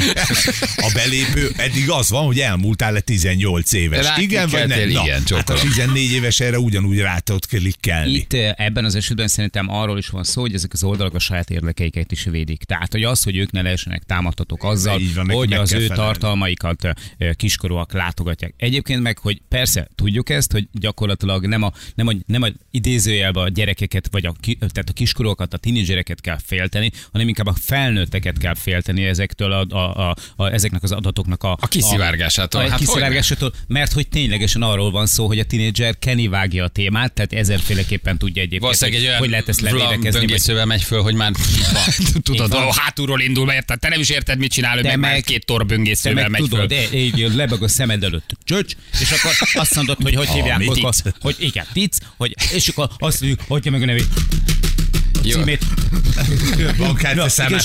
A 0.76 0.90
belépő, 0.94 1.52
eddig 1.56 1.90
az 1.90 2.10
van, 2.10 2.24
hogy 2.24 2.40
elmúltál-e 2.40 3.00
18 3.00 3.72
éves. 3.72 4.06
Rá 4.06 4.16
igen, 4.18 4.48
vagy 4.48 4.66
nem? 4.66 4.78
Na, 4.78 4.84
igen, 4.84 5.04
hát 5.06 5.20
a 5.20 5.24
csókolom. 5.24 5.60
14 5.60 6.12
éves 6.12 6.40
erre 6.40 6.58
ugyanúgy 6.58 6.98
rá 6.98 7.18
tudod 7.18 7.46
klikkelni. 7.88 8.12
Itt 8.12 8.32
eh, 8.32 8.66
ebben 8.66 8.84
az 8.84 8.94
esetben 8.94 9.28
szerintem 9.28 9.70
arról 9.70 9.98
is 9.98 10.08
van 10.08 10.24
szó, 10.24 10.40
hogy 10.40 10.54
ezek 10.54 10.72
az 10.72 10.84
oldalak 10.84 11.14
a 11.14 11.18
saját 11.18 11.50
érdekeiket 11.50 12.12
is 12.12 12.24
védik. 12.24 12.64
Tehát, 12.64 12.92
hogy 12.92 13.04
az, 13.04 13.22
hogy 13.22 13.36
ők 13.36 13.50
ne 13.50 13.62
lehessenek 13.62 14.02
támadhatók 14.02 14.64
azzal, 14.64 15.00
van, 15.14 15.30
hogy 15.30 15.52
az 15.52 15.72
ő 15.72 15.86
felelni. 15.86 15.94
tartalmaikat 15.94 16.84
eh, 16.84 17.32
kiskorúak 17.34 17.92
látogatják. 17.92 18.54
Egyébként 18.56 19.02
meg, 19.02 19.18
hogy 19.18 19.40
persze 19.48 19.88
tudjuk 19.94 20.30
ezt, 20.30 20.52
hogy 20.52 20.68
gyakorlatilag 20.72 21.46
nem 21.46 21.62
a, 21.62 21.72
nem 21.94 22.06
a, 22.06 22.12
nem 22.26 22.42
a 22.42 22.48
idézőjelben 22.70 23.44
a 23.44 23.48
gyerekeket, 23.48 24.08
vagy 24.10 24.26
a, 24.26 24.34
tehát 24.58 24.88
a 24.88 24.92
kiskorúakat, 24.92 25.54
a 25.54 25.56
tinédzsereket 25.56 26.20
kell 26.20 26.38
félteni, 26.44 26.90
hanem 27.12 27.28
inkább 27.28 27.46
a 27.46 27.54
felnőtteket 27.60 28.38
kell 28.38 28.54
félteni 28.54 29.04
ezektől 29.04 29.52
a, 29.52 29.66
a, 29.68 30.08
a, 30.08 30.16
a, 30.36 30.46
ezeknek 30.46 30.82
az 30.82 30.92
adatoknak 30.92 31.42
a, 31.42 31.56
A 31.60 31.68
kiszivárgásától. 31.68 32.60
A, 32.60 32.64
a 32.64 32.68
Hát 32.68 32.78
kiszivárgásától, 32.78 33.52
mert 33.66 33.92
hogy 33.92 34.08
ténylegesen 34.08 34.62
arról 34.62 34.90
van 34.90 35.06
szó, 35.06 35.26
hogy 35.26 35.38
a 35.38 35.44
tinédzser 35.44 35.98
Kenny 35.98 36.28
vágja 36.28 36.64
a 36.64 36.68
témát, 36.68 37.12
tehát 37.12 37.32
ezerféleképpen 37.70 38.18
tudja 38.18 38.42
egyébként, 38.42 38.62
Valószínűleg 38.62 38.94
egy 39.00 39.00
hogy, 39.00 39.08
olyan 39.08 39.20
hogy 39.20 39.30
lehet 39.30 39.48
ezt 39.48 39.60
levédekezni. 39.60 40.10
vagy- 40.10 40.12
böngészővel 40.12 40.64
megy 40.66 40.82
föl, 40.82 41.02
hogy 41.02 41.14
már 41.14 41.32
tudod, 42.22 42.52
a 42.52 42.72
hátulról 42.74 43.20
indul, 43.20 43.44
mert 43.44 43.78
te 43.80 43.88
nem 43.88 44.00
is 44.00 44.08
érted, 44.08 44.38
mit 44.38 44.52
csinál, 44.52 44.76
Te 44.80 44.88
meg, 44.88 44.98
meg 44.98 45.22
két 45.22 45.44
tor 45.44 45.66
böngészővel 45.66 46.22
meg 46.22 46.30
megy 46.30 46.40
föl. 46.40 46.48
tudod, 46.48 46.68
de 46.68 46.96
így 46.98 47.34
lebeg 47.34 47.62
a 47.62 47.68
szemed 47.68 48.04
előtt 48.04 48.36
csöcs, 48.44 48.72
és 49.00 49.10
akkor 49.10 49.30
azt 49.52 49.74
mondod, 49.74 49.96
hogy 50.02 50.14
hogy 50.14 50.28
hívják, 50.36 50.62
hogy, 50.64 50.84
hogy 51.20 51.36
igen, 51.38 51.66
tic, 51.72 51.96
hogy, 52.16 52.34
és 52.54 52.68
akkor 52.68 52.88
azt 52.98 53.20
mondjuk, 53.20 53.40
hogy 53.48 53.70
meg 53.70 53.82
a 53.82 53.84
nevét, 53.84 54.06
Jó. 55.22 55.38
címét. 55.38 55.64
Bankkártya 56.76 57.28
számát. 57.28 57.64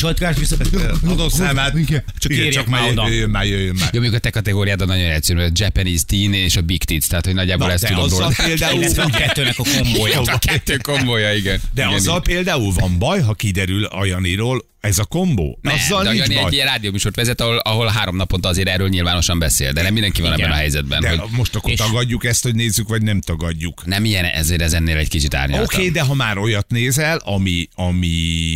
Tudod 1.01 1.31
számát. 1.31 1.73
Csak 2.17 2.31
írják 2.31 2.51
csak 2.53 2.67
már 2.67 2.89
oda. 2.89 3.07
jöjjön 3.07 3.29
már, 3.29 3.45
jöjjön 3.45 3.75
már. 3.79 3.89
Jó, 3.93 3.99
mondjuk 3.99 4.13
a 4.13 4.19
te 4.23 4.29
kategóriádon 4.29 4.87
nagyon 4.87 5.09
egyszerű, 5.09 5.39
a 5.39 5.49
Japanese 5.53 6.03
teen 6.07 6.33
és 6.33 6.55
a 6.55 6.61
Big 6.61 6.83
Tits, 6.83 7.07
tehát 7.07 7.25
hogy 7.25 7.33
nagyjából 7.33 7.67
Na, 7.67 7.73
ezt 7.73 7.83
de 7.83 7.89
tudom 7.89 8.09
róla. 8.09 8.31
például 8.45 8.79
Illetve 8.81 9.03
a 9.03 9.09
kettőnek 9.09 9.59
a 9.59 9.63
Kombója 9.93 10.21
A 10.21 10.37
kettő 10.37 10.77
kombója, 10.77 11.33
igen. 11.33 11.61
De 11.73 11.81
igen, 11.83 11.93
azzal 11.93 12.21
igen. 12.25 12.35
például 12.35 12.73
van 12.73 12.97
baj, 12.99 13.21
ha 13.21 13.33
kiderül 13.33 13.83
a 13.85 14.05
Janiról 14.05 14.65
ez 14.79 14.97
a 14.97 15.05
kombó? 15.05 15.59
Nem, 15.61 15.73
azzal 15.73 16.03
de 16.03 16.09
nincs 16.11 16.21
Jani 16.21 16.35
egy 16.35 16.41
baj. 16.41 16.51
ilyen 16.53 16.67
rádióműsort 16.67 17.15
vezet, 17.15 17.41
ahol, 17.41 17.57
ahol 17.57 17.87
három 17.87 18.15
naponta 18.15 18.47
azért 18.49 18.67
erről 18.67 18.89
nyilvánosan 18.89 19.39
beszél, 19.39 19.71
de 19.71 19.81
nem 19.81 19.93
mindenki 19.93 20.21
van 20.21 20.33
Igen. 20.33 20.45
ebben 20.45 20.55
a 20.57 20.59
helyzetben. 20.59 21.01
De 21.01 21.09
Hogy 21.09 21.19
most 21.31 21.55
akkor 21.55 21.71
És- 21.71 21.77
tagadjuk 21.77 22.25
ezt, 22.25 22.43
hogy 22.43 22.55
nézzük, 22.55 22.87
vagy 22.87 23.01
nem 23.01 23.21
tagadjuk. 23.21 23.85
nem 23.85 24.05
ilyen, 24.05 24.25
ezért 24.25 24.61
ez 24.61 24.73
ennél 24.73 24.97
egy 24.97 25.09
kicsit 25.09 25.33
árnyaltabb. 25.33 25.65
Oké, 25.65 25.75
okay, 25.75 25.89
de 25.89 26.01
ha 26.01 26.13
már 26.13 26.37
olyat 26.37 26.69
nézel, 26.69 27.17
ami, 27.17 27.67
ami 27.75 28.09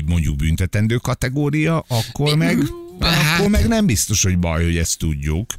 mondjuk 0.05 0.35
büntetendő 0.35 0.95
kategória, 0.95 1.85
akkor 1.87 2.35
meg, 2.35 2.57
Hát- 2.99 3.37
akkor 3.37 3.49
meg 3.49 3.67
nem 3.67 3.85
biztos, 3.85 4.23
hogy 4.23 4.37
baj, 4.37 4.63
hogy 4.63 4.77
ezt 4.77 4.97
tudjuk. 4.97 5.53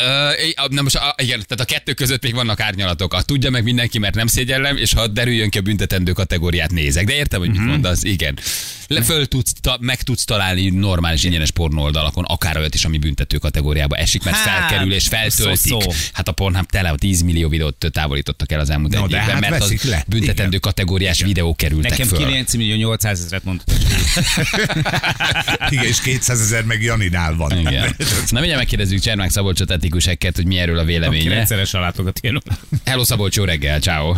Ö, 0.00 0.30
na 0.70 0.82
most, 0.82 0.96
a, 0.96 1.14
igen, 1.22 1.42
tehát 1.48 1.60
a 1.60 1.64
kettő 1.64 1.92
között 1.92 2.22
még 2.22 2.34
vannak 2.34 2.60
árnyalatok. 2.60 3.14
A 3.14 3.22
tudja 3.22 3.50
meg 3.50 3.62
mindenki, 3.64 3.98
mert 3.98 4.14
nem 4.14 4.26
szégyellem, 4.26 4.76
és 4.76 4.92
ha 4.92 5.06
derüljön 5.06 5.50
ki 5.50 5.58
a 5.58 5.60
büntetendő 5.60 6.12
kategóriát 6.12 6.70
nézek. 6.70 7.04
De 7.06 7.14
értem, 7.14 7.40
hogy 7.40 7.48
mit 7.50 7.58
Mhm. 7.58 7.68
mondasz, 7.68 8.02
igen. 8.02 8.38
Le, 8.86 9.02
föl 9.02 9.26
tudsz, 9.26 9.52
ta, 9.60 9.76
meg 9.80 10.02
tudsz 10.02 10.24
találni 10.24 10.68
normális 10.70 11.24
ingyenes 11.24 11.50
pornó 11.50 11.82
oldalakon, 11.82 12.24
akár 12.24 12.56
olyat 12.56 12.74
is, 12.74 12.84
ami 12.84 12.98
büntető 12.98 13.38
kategóriába 13.38 13.96
esik, 13.96 14.22
mert 14.24 14.36
Hát, 14.36 14.68
felkerül 14.68 14.92
és 14.92 15.08
feltöltik. 15.08 15.56
szó-szó. 15.70 15.92
Hát 16.12 16.28
a 16.28 16.32
Pornhub 16.32 16.70
tele 16.70 16.94
10 16.96 17.22
millió 17.22 17.48
videót 17.48 17.86
távolítottak 17.92 18.52
el 18.52 18.60
az 18.60 18.70
elmúlt 18.70 18.92
Na, 18.92 18.98
egy 19.04 19.10
évben, 19.10 19.20
hát 19.24 19.40
mert 19.50 19.62
az 19.62 19.82
le. 19.82 20.04
büntetendő 20.06 20.46
Igen. 20.48 20.60
kategóriás 20.60 21.22
videók 21.22 21.56
kerültek 21.56 21.90
Nekem 21.90 22.06
föl. 22.06 22.18
9 22.18 22.54
millió 22.54 22.74
800 22.76 23.20
ezeret 23.20 23.44
mondtad. 23.44 23.74
Igen, 25.70 25.84
és 25.84 26.00
200 26.00 26.40
ezer 26.40 26.64
meg 26.64 26.82
Janinál 26.82 27.34
van. 27.36 27.58
Igen. 27.58 27.82
Na 28.28 28.38
mindjárt 28.38 28.58
megkérdezzük 28.58 29.00
Csermák 29.00 29.30
Szabolcsot 29.30 29.70
etikus 29.90 30.06
ekket, 30.06 30.36
hogy 30.36 30.46
mi 30.46 30.58
erről 30.58 30.76
a 30.78 30.80
Aki 30.80 30.90
véleménye. 30.92 31.34
rendszeresen 31.34 31.80
látogat 31.80 32.18
ilyen. 32.22 32.42
Hello 32.84 33.04
Szabolcs, 33.04 33.36
jó 33.36 33.44
reggel, 33.44 33.78
ciao. 33.80 34.12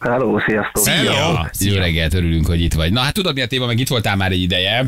Hello, 0.00 0.38
sziasztok! 0.46 0.86
Hello. 0.86 1.38
Jó 1.58 1.74
reggelt, 1.76 2.14
örülünk, 2.14 2.46
hogy 2.46 2.60
itt 2.60 2.72
vagy. 2.72 2.92
Na 2.92 3.00
hát 3.00 3.14
tudod 3.14 3.34
mi 3.34 3.40
a 3.40 3.46
téma, 3.46 3.66
meg 3.66 3.78
itt 3.78 3.88
voltál 3.88 4.16
már 4.16 4.30
egy 4.30 4.42
ideje, 4.42 4.84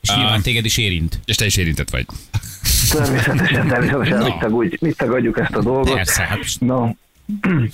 És 0.00 0.14
nyilván 0.16 0.42
téged 0.42 0.64
is 0.64 0.78
érint. 0.78 1.20
és 1.24 1.36
te 1.36 1.44
is 1.44 1.56
érintett 1.56 1.90
vagy. 1.90 2.06
Természetesen, 2.92 3.68
természetesen 3.68 4.18
Na. 4.18 4.24
mit, 4.24 4.38
tagudj, 4.38 4.76
mit 4.80 4.96
tagadjuk 4.96 5.38
ezt 5.38 5.54
a 5.54 5.62
dolgot. 5.62 5.94
Persze, 5.94 6.22
hát 6.22 6.38
No, 6.58 6.88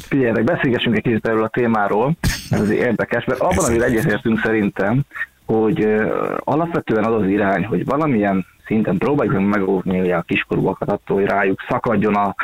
figyeljenek, 0.08 0.44
beszélgessünk 0.44 0.96
egy 0.96 1.02
kicsit 1.02 1.26
erről 1.26 1.44
a 1.44 1.48
témáról, 1.48 2.16
ez 2.50 2.60
azért 2.60 2.80
érdekes, 2.80 3.24
mert 3.24 3.40
abban, 3.40 3.64
amivel 3.64 3.88
egyetértünk 3.88 4.40
szerintem, 4.44 5.00
hogy 5.44 5.84
uh, 5.84 6.10
alapvetően 6.38 7.04
az 7.04 7.22
az 7.22 7.28
irány, 7.28 7.64
hogy 7.64 7.84
valamilyen 7.84 8.46
szinten 8.68 8.98
próbáljuk 8.98 9.34
meg 9.34 9.44
megóvni 9.44 10.00
ugye 10.00 10.14
a 10.14 10.22
kiskorúakat 10.22 10.90
attól, 10.90 11.16
hogy 11.16 11.26
rájuk 11.26 11.64
szakadjon 11.68 12.14
a 12.14 12.34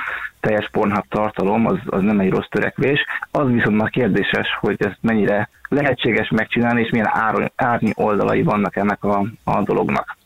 teljes 0.40 0.68
Pornhub 0.70 1.04
tartalom, 1.08 1.66
az, 1.66 1.78
az 1.86 2.02
nem 2.02 2.20
egy 2.20 2.30
rossz 2.30 2.48
törekvés. 2.50 3.04
Az 3.30 3.46
viszont 3.50 3.76
már 3.76 3.90
kérdéses, 3.90 4.48
hogy 4.60 4.76
ez 4.78 4.92
mennyire 5.00 5.48
lehetséges 5.68 6.28
megcsinálni, 6.28 6.80
és 6.80 6.90
milyen 6.90 7.10
ár, 7.12 7.52
árnyi 7.56 7.92
oldalai 7.94 8.42
vannak 8.42 8.76
ennek 8.76 9.04
a, 9.04 9.26
a 9.44 9.62
dolognak. 9.62 10.16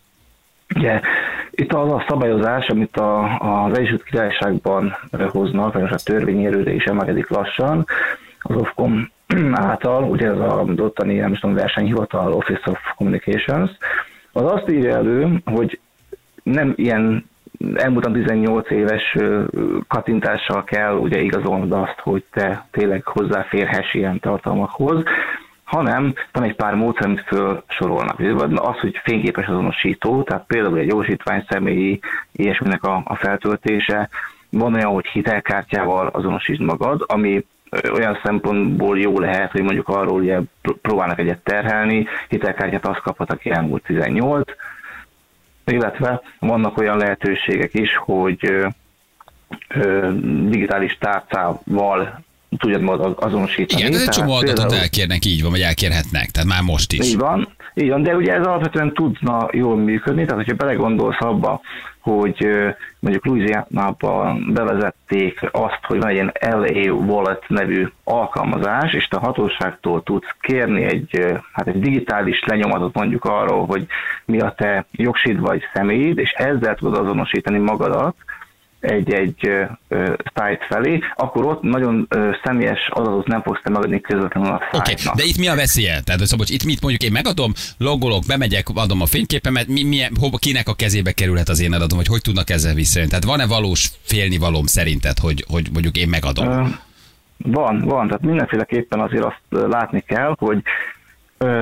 Ugye, 0.74 1.00
itt 1.50 1.72
az 1.72 1.92
a 1.92 2.04
szabályozás, 2.08 2.66
amit 2.68 2.96
a, 2.96 3.38
az 3.38 3.78
Egyesült 3.78 4.02
Királyságban 4.02 4.96
hoznak, 5.28 5.72
vagy 5.72 5.82
a 5.82 5.96
törvényérőre 6.04 6.72
is 6.72 6.84
emelkedik 6.84 7.28
lassan, 7.28 7.86
az 8.40 8.56
Ofcom 8.56 9.10
által, 9.52 10.02
ugye 10.02 10.26
ez 10.26 10.38
az 10.38 10.78
ottani, 10.78 11.14
nem 11.14 11.32
is 11.32 11.38
tudom, 11.38 11.56
versenyhivatal, 11.56 12.32
Office 12.32 12.70
of 12.70 12.78
Communications, 12.96 13.70
az 14.32 14.44
azt 14.52 14.68
írja 14.68 14.96
elő, 14.96 15.40
hogy 15.44 15.80
nem 16.42 16.73
ilyen 16.76 17.25
elmúltan 17.75 18.12
18 18.12 18.71
éves 18.71 19.16
kattintással 19.88 20.64
kell 20.64 20.95
ugye 20.95 21.21
igazolnod 21.21 21.73
azt, 21.73 21.99
hogy 22.02 22.25
te 22.30 22.66
tényleg 22.71 23.04
hozzáférhess 23.04 23.95
ilyen 23.95 24.21
tartalmakhoz, 24.21 25.02
hanem 25.64 26.14
van 26.33 26.42
egy 26.42 26.54
pár 26.54 26.75
módszer, 26.75 27.07
amit 27.07 27.25
felsorolnak. 27.26 28.21
Az, 28.54 28.78
hogy 28.80 29.00
fényképes 29.04 29.47
azonosító, 29.47 30.23
tehát 30.23 30.47
például 30.47 30.78
egy 30.78 30.88
jósítvány 30.88 31.45
személyi 31.49 32.00
ilyesminek 32.33 32.83
a, 32.83 33.02
a 33.04 33.14
feltöltése, 33.14 34.09
van 34.50 34.75
olyan, 34.75 34.92
hogy 34.92 35.07
hitelkártyával 35.07 36.07
azonosítsd 36.07 36.61
magad, 36.61 37.04
ami 37.07 37.45
olyan 37.92 38.18
szempontból 38.23 38.99
jó 38.99 39.18
lehet, 39.18 39.50
hogy 39.50 39.62
mondjuk 39.62 39.88
arról 39.88 40.21
ugye 40.21 40.40
pr- 40.62 40.78
próbálnak 40.80 41.18
egyet 41.18 41.38
terhelni, 41.38 42.07
hitelkártyát 42.28 42.87
azt 42.87 43.00
kaphat, 43.00 43.33
aki 43.33 43.50
elmúlt 43.50 43.83
18, 43.83 44.50
illetve 45.70 46.20
vannak 46.38 46.78
olyan 46.78 46.96
lehetőségek 46.96 47.75
is, 47.75 47.96
hogy 47.96 48.66
digitális 50.48 50.98
tárcával 51.00 52.25
tudjad 52.58 53.16
azonosítani. 53.18 53.80
Igen, 53.80 53.94
ez 53.94 54.02
egy 54.02 54.08
csomó 54.08 54.32
adatot 54.32 54.54
például- 54.54 54.82
elkérnek 54.82 55.25
így 55.25 55.42
van, 55.42 55.50
vagy 55.50 55.60
elkérhetnek, 55.60 56.30
tehát 56.30 56.48
már 56.48 56.62
most 56.62 56.92
is. 56.92 57.06
így 57.06 57.16
van, 57.16 57.48
így 57.80 57.88
van, 57.88 58.02
de 58.02 58.16
ugye 58.16 58.35
ez 58.35 58.47
alapvetően 58.47 58.92
tudna 58.92 59.49
jól 59.52 59.76
működni, 59.76 60.25
tehát 60.25 60.44
hogyha 60.44 60.64
belegondolsz 60.64 61.20
abba, 61.20 61.61
hogy 62.00 62.49
mondjuk 62.99 63.26
Louisiana-ban 63.26 64.50
bevezették 64.52 65.40
azt, 65.52 65.80
hogy 65.82 65.99
van 65.99 66.08
egy 66.08 66.14
ilyen 66.14 66.32
LA 66.40 66.92
Wallet 66.92 67.44
nevű 67.49 67.88
alkalmazás, 68.04 68.92
és 68.92 69.08
te 69.08 69.16
a 69.16 69.20
hatóságtól 69.20 70.02
tudsz 70.02 70.35
kérni 70.40 70.82
egy, 70.82 71.37
hát 71.52 71.66
egy 71.66 71.80
digitális 71.80 72.44
lenyomatot 72.47 72.94
mondjuk 72.94 73.25
arról, 73.25 73.66
hogy 73.66 73.87
mi 74.25 74.40
a 74.40 74.54
te 74.56 74.87
jogsid 74.90 75.40
vagy 75.40 75.62
személyid, 75.75 76.18
és 76.18 76.30
ezzel 76.30 76.75
tudod 76.75 76.99
azonosítani 76.99 77.58
magadat, 77.58 78.14
egy-egy 78.80 79.37
site 80.25 80.66
felé, 80.68 81.00
akkor 81.16 81.47
ott 81.47 81.62
nagyon 81.62 82.06
ö, 82.08 82.30
személyes 82.44 82.88
adatot 82.90 83.26
nem 83.26 83.42
fogsz 83.42 83.61
te 83.62 83.70
megadni 83.70 84.00
közvetlenül 84.00 84.50
a 84.50 84.61
Oké, 84.73 84.90
site-nak. 84.90 85.16
de 85.16 85.25
itt 85.25 85.38
mi 85.38 85.49
a 85.49 85.54
veszélye? 85.54 86.00
Tehát, 86.00 86.26
Szabolcs, 86.26 86.50
itt 86.50 86.64
mit 86.64 86.80
mondjuk 86.80 87.02
én 87.02 87.12
megadom, 87.12 87.52
logolok, 87.78 88.23
bemegyek, 88.26 88.66
adom 88.75 89.00
a 89.00 89.06
fényképemet, 89.06 89.66
mi, 89.66 89.82
milyen, 89.82 90.12
hova, 90.20 90.37
kinek 90.37 90.68
a 90.68 90.75
kezébe 90.75 91.12
kerülhet 91.12 91.49
az 91.49 91.61
én 91.61 91.73
adatom, 91.73 91.99
vagy 91.99 92.06
hogy 92.06 92.20
tudnak 92.23 92.50
ezzel 92.50 92.75
visszajönni? 92.75 93.11
Tehát 93.11 93.25
van-e 93.25 93.47
valós 93.47 93.90
félnivalom 94.02 94.66
szerinted, 94.66 95.18
hogy, 95.18 95.44
hogy 95.49 95.68
mondjuk 95.73 95.97
én 95.97 96.08
megadom? 96.08 96.49
Ö, 96.49 96.62
Van, 97.44 97.80
van, 97.80 98.06
tehát 98.06 98.23
mindenféleképpen 98.23 99.00
azért 99.00 99.25
azt 99.25 99.40
látni 99.50 100.00
kell, 100.00 100.35
hogy 100.38 100.62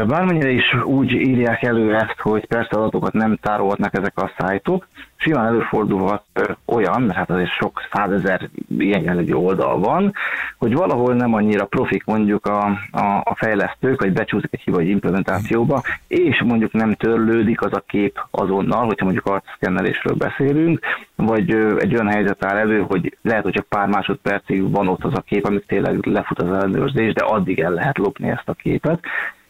bármennyire 0.06 0.50
is 0.50 0.74
úgy 0.84 1.12
írják 1.12 1.62
elő 1.62 1.94
ezt, 1.94 2.20
hogy 2.20 2.46
persze 2.46 2.76
adatokat 2.76 3.12
nem 3.12 3.36
tárolhatnak 3.36 3.98
ezek 3.98 4.18
a 4.18 4.32
szájtok, 4.38 4.86
simán 5.16 5.46
előfordulhat 5.46 6.24
olyan, 6.64 7.02
mert 7.02 7.18
hát 7.18 7.30
azért 7.30 7.50
sok 7.50 7.80
százezer 7.92 8.48
ilyen 8.78 9.02
jellegű 9.02 9.32
oldal 9.32 9.78
van, 9.78 10.12
hogy 10.58 10.74
valahol 10.74 11.14
nem 11.14 11.34
annyira 11.34 11.64
profik 11.64 12.04
mondjuk 12.04 12.46
a, 12.46 12.64
a, 12.90 13.20
a 13.24 13.34
fejlesztők, 13.34 14.00
vagy 14.00 14.12
becsúszik 14.12 14.52
egy 14.52 14.60
hiba 14.60 14.80
egy 14.80 14.88
implementációba, 14.88 15.82
és 16.06 16.42
mondjuk 16.42 16.72
nem 16.72 16.94
törlődik 16.94 17.62
az 17.62 17.72
a 17.72 17.84
kép 17.86 18.20
azonnal, 18.30 18.84
hogyha 18.84 19.04
mondjuk 19.04 19.26
arcszkennelésről 19.26 20.14
beszélünk, 20.14 20.80
vagy 21.14 21.50
egy 21.78 21.94
olyan 21.94 22.10
helyzet 22.10 22.44
áll 22.44 22.56
elő, 22.56 22.84
hogy 22.88 23.16
lehet, 23.22 23.42
hogy 23.42 23.52
csak 23.52 23.66
pár 23.68 23.88
másodpercig 23.88 24.70
van 24.70 24.88
ott 24.88 25.04
az 25.04 25.14
a 25.14 25.20
kép, 25.20 25.44
amit 25.44 25.66
tényleg 25.66 26.06
lefut 26.06 26.42
az 26.42 26.48
ellenőrzés, 26.48 27.12
de 27.12 27.24
addig 27.24 27.60
el 27.60 27.72
lehet 27.72 27.98
lopni 27.98 28.28
ezt 28.28 28.48
a 28.48 28.52
képet. 28.54 29.00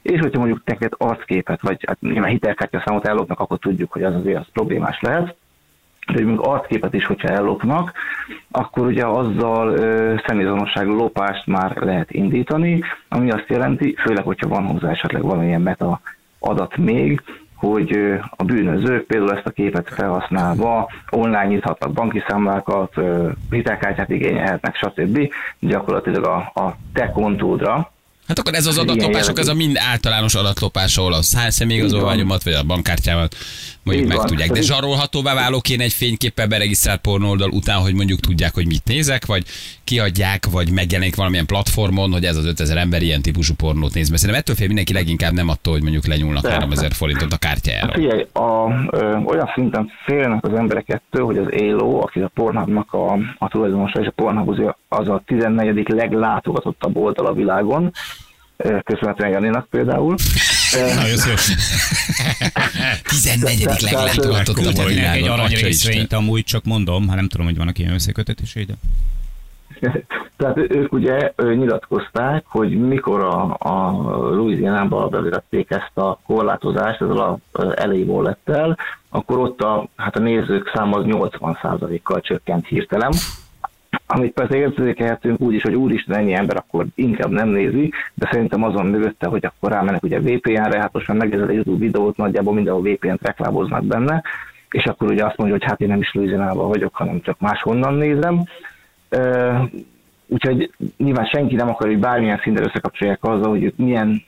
És 0.07 0.21
hogyha 0.21 0.39
mondjuk 0.39 0.65
neked 0.65 0.93
arcképet, 0.97 1.61
vagy 1.61 1.85
hát 1.87 2.01
nyilván 2.01 2.31
hitelkártya 2.31 2.83
számot 2.85 3.07
ellopnak, 3.07 3.41
akkor 3.41 3.59
tudjuk, 3.59 3.93
hogy 3.93 4.03
az 4.03 4.15
azért 4.15 4.39
az 4.39 4.47
problémás 4.53 5.01
lehet 5.01 5.35
hogy 6.13 6.25
mondjuk 6.25 6.47
arcképet 6.47 6.95
is, 6.95 7.07
hogyha 7.07 7.29
ellopnak, 7.29 7.93
akkor 8.51 8.87
ugye 8.87 9.07
azzal 9.07 9.69
ö, 9.69 10.15
személyazonosság 10.27 10.87
lopást 10.87 11.47
már 11.47 11.77
lehet 11.77 12.11
indítani, 12.11 12.83
ami 13.09 13.31
azt 13.31 13.49
jelenti, 13.49 13.95
főleg, 13.99 14.25
hogyha 14.25 14.49
van 14.49 14.67
hozzá 14.67 14.91
esetleg 14.91 15.23
valamilyen 15.23 15.61
meta 15.61 16.01
adat 16.39 16.77
még, 16.77 17.23
hogy 17.57 18.19
a 18.31 18.45
bűnözők 18.45 19.07
például 19.07 19.37
ezt 19.37 19.47
a 19.47 19.51
képet 19.51 19.89
felhasználva 19.89 20.91
online 21.11 21.47
nyithatnak 21.47 21.93
banki 21.93 22.23
számlákat, 22.29 22.95
hitelkártyát 23.51 24.11
igényelhetnek, 24.11 24.77
stb. 24.77 25.33
Gyakorlatilag 25.59 26.25
a, 26.25 26.37
a 26.61 26.77
te 26.93 27.11
kontódra, 27.11 27.91
Hát 28.29 28.39
akkor 28.39 28.55
ez 28.55 28.67
az 28.67 28.79
adatlopások, 28.79 29.39
ez 29.39 29.49
a 29.49 29.55
mind 29.55 29.77
általános 29.91 30.35
adatlopás, 30.35 30.97
ahol 30.97 31.13
a 31.13 31.23
személyigazolványomat 31.49 32.43
vagy 32.43 32.53
a 32.53 32.63
bankkártyámat 32.63 33.37
mondjuk 33.83 34.09
meg 34.09 34.19
tudják. 34.19 34.51
De 34.51 34.63
zsarolhatóvá 34.63 35.35
válok 35.35 35.69
én 35.69 35.81
egy 35.81 35.93
fényképpel 35.93 36.47
beregisztrált 36.47 37.01
pornóldal 37.01 37.51
után, 37.51 37.77
hogy 37.79 37.95
mondjuk 37.95 38.21
tudják, 38.21 38.55
hogy 38.55 38.67
mit 38.67 38.85
nézek, 38.85 39.27
vagy 39.27 39.45
kiadják, 39.85 40.47
vagy 40.51 40.71
megjelenik 40.71 41.17
valamilyen 41.17 41.47
platformon, 41.47 42.13
hogy 42.13 42.25
ez 42.25 42.37
az 42.37 42.45
5000 42.45 42.77
ember 42.77 43.03
ilyen 43.03 43.23
típusú 43.23 43.55
pornót 43.55 43.95
néz. 43.95 44.09
Mert 44.09 44.21
szerintem 44.21 44.41
ettől 44.43 44.57
fél 44.57 44.67
mindenki 44.67 44.93
leginkább 44.93 45.33
nem 45.33 45.49
attól, 45.49 45.73
hogy 45.73 45.83
mondjuk 45.83 46.07
lenyúlnak 46.07 46.43
Persze. 46.43 46.57
3000 46.59 46.93
forintot 46.93 47.29
a 47.29 47.29
Hát 47.31 47.39
kártyájáról. 47.41 47.93
figyelj, 47.95 48.27
a, 48.33 48.71
ö, 48.91 49.17
olyan 49.25 49.51
szinten 49.55 49.91
félnek 50.05 50.45
az 50.45 50.55
emberek 50.55 50.89
ettől, 50.89 51.25
hogy 51.25 51.39
az 51.39 51.53
ELO, 51.53 52.01
aki 52.03 52.21
a 52.21 52.31
Pornhubnak 52.35 52.93
a, 52.93 53.13
a 53.39 53.49
tulajdonosa, 53.49 54.01
és 54.01 54.07
a 54.07 54.11
Pornhub 54.11 54.49
az- 54.89 55.09
a 55.09 55.23
14. 55.27 55.89
leglátogatottabb 55.89 56.97
oldal 56.97 57.27
a 57.27 57.33
világon, 57.33 57.93
köszönhetően 58.85 59.31
Janinak 59.31 59.69
például. 59.69 60.15
Nagyon 60.95 61.17
szép. 61.27 61.57
14. 63.03 63.63
Tehát- 63.63 63.81
leglátogatottabb 63.81 64.77
a 64.79 64.89
egy 64.89 64.95
világon. 64.95 65.29
arany 65.29 65.45
Atya 65.45 65.53
Isten. 65.55 65.69
részvényt 65.69 66.13
amúgy 66.13 66.45
csak 66.45 66.65
mondom, 66.65 67.07
hát 67.09 67.17
nem 67.17 67.29
tudom, 67.29 67.47
hogy 67.47 67.57
vannak 67.57 67.79
ilyen 67.79 67.93
összekötetései, 67.93 68.65
de 68.65 68.75
Tehát 70.37 70.57
ők 70.57 70.93
ugye 70.93 71.33
nyilatkozták, 71.37 72.45
hogy 72.47 72.81
mikor 72.81 73.21
a, 73.21 73.57
a 73.59 73.91
Louisiana-ba 74.35 75.09
bevezették 75.09 75.71
ezt 75.71 75.97
a 75.99 76.19
korlátozást, 76.27 77.01
ez 77.01 77.09
a 77.09 77.39
elejé 77.75 78.07
el, 78.45 78.79
akkor 79.09 79.39
ott 79.39 79.61
a, 79.61 79.89
hát 79.97 80.17
a 80.17 80.21
nézők 80.21 80.71
száma 80.75 80.97
az 80.97 81.05
80%-kal 81.07 82.21
csökkent 82.21 82.67
hirtelen, 82.67 83.13
amit 84.07 84.33
persze 84.33 84.57
érzékelhetünk 84.57 85.41
úgy 85.41 85.55
is, 85.55 85.63
hogy 85.63 85.75
úristen, 85.75 86.17
ennyi 86.17 86.35
ember 86.35 86.57
akkor 86.57 86.87
inkább 86.95 87.31
nem 87.31 87.49
nézi, 87.49 87.93
de 88.15 88.29
szerintem 88.31 88.63
azon 88.63 88.87
mögötte, 88.87 89.27
hogy 89.27 89.45
akkor 89.45 89.71
rámennek 89.71 90.03
ugye 90.03 90.21
VPN-re, 90.21 90.81
hát 90.81 90.93
most 90.93 91.09
már 91.09 91.17
megnézed 91.17 91.49
a 91.49 91.53
YouTube 91.53 91.85
videót, 91.85 92.17
nagyjából 92.17 92.55
mindenhol 92.55 92.83
VPN-t 92.83 93.23
reklámoznak 93.23 93.85
benne, 93.85 94.23
és 94.71 94.85
akkor 94.85 95.11
ugye 95.11 95.25
azt 95.25 95.37
mondja, 95.37 95.57
hogy 95.57 95.67
hát 95.67 95.81
én 95.81 95.89
nem 95.89 96.01
is 96.01 96.13
louisiana 96.13 96.55
vagyok, 96.55 96.95
hanem 96.95 97.21
csak 97.21 97.41
máshonnan 97.41 97.95
nézem. 97.95 98.43
Úgyhogy 100.27 100.71
nyilván 100.97 101.27
senki 101.27 101.55
nem 101.55 101.69
akar, 101.69 101.89
hogy 101.89 101.99
bármilyen 101.99 102.41
szinten 102.43 102.65
összekapcsolják 102.65 103.25
azzal, 103.25 103.51
hogy 103.51 103.73
milyen 103.77 104.23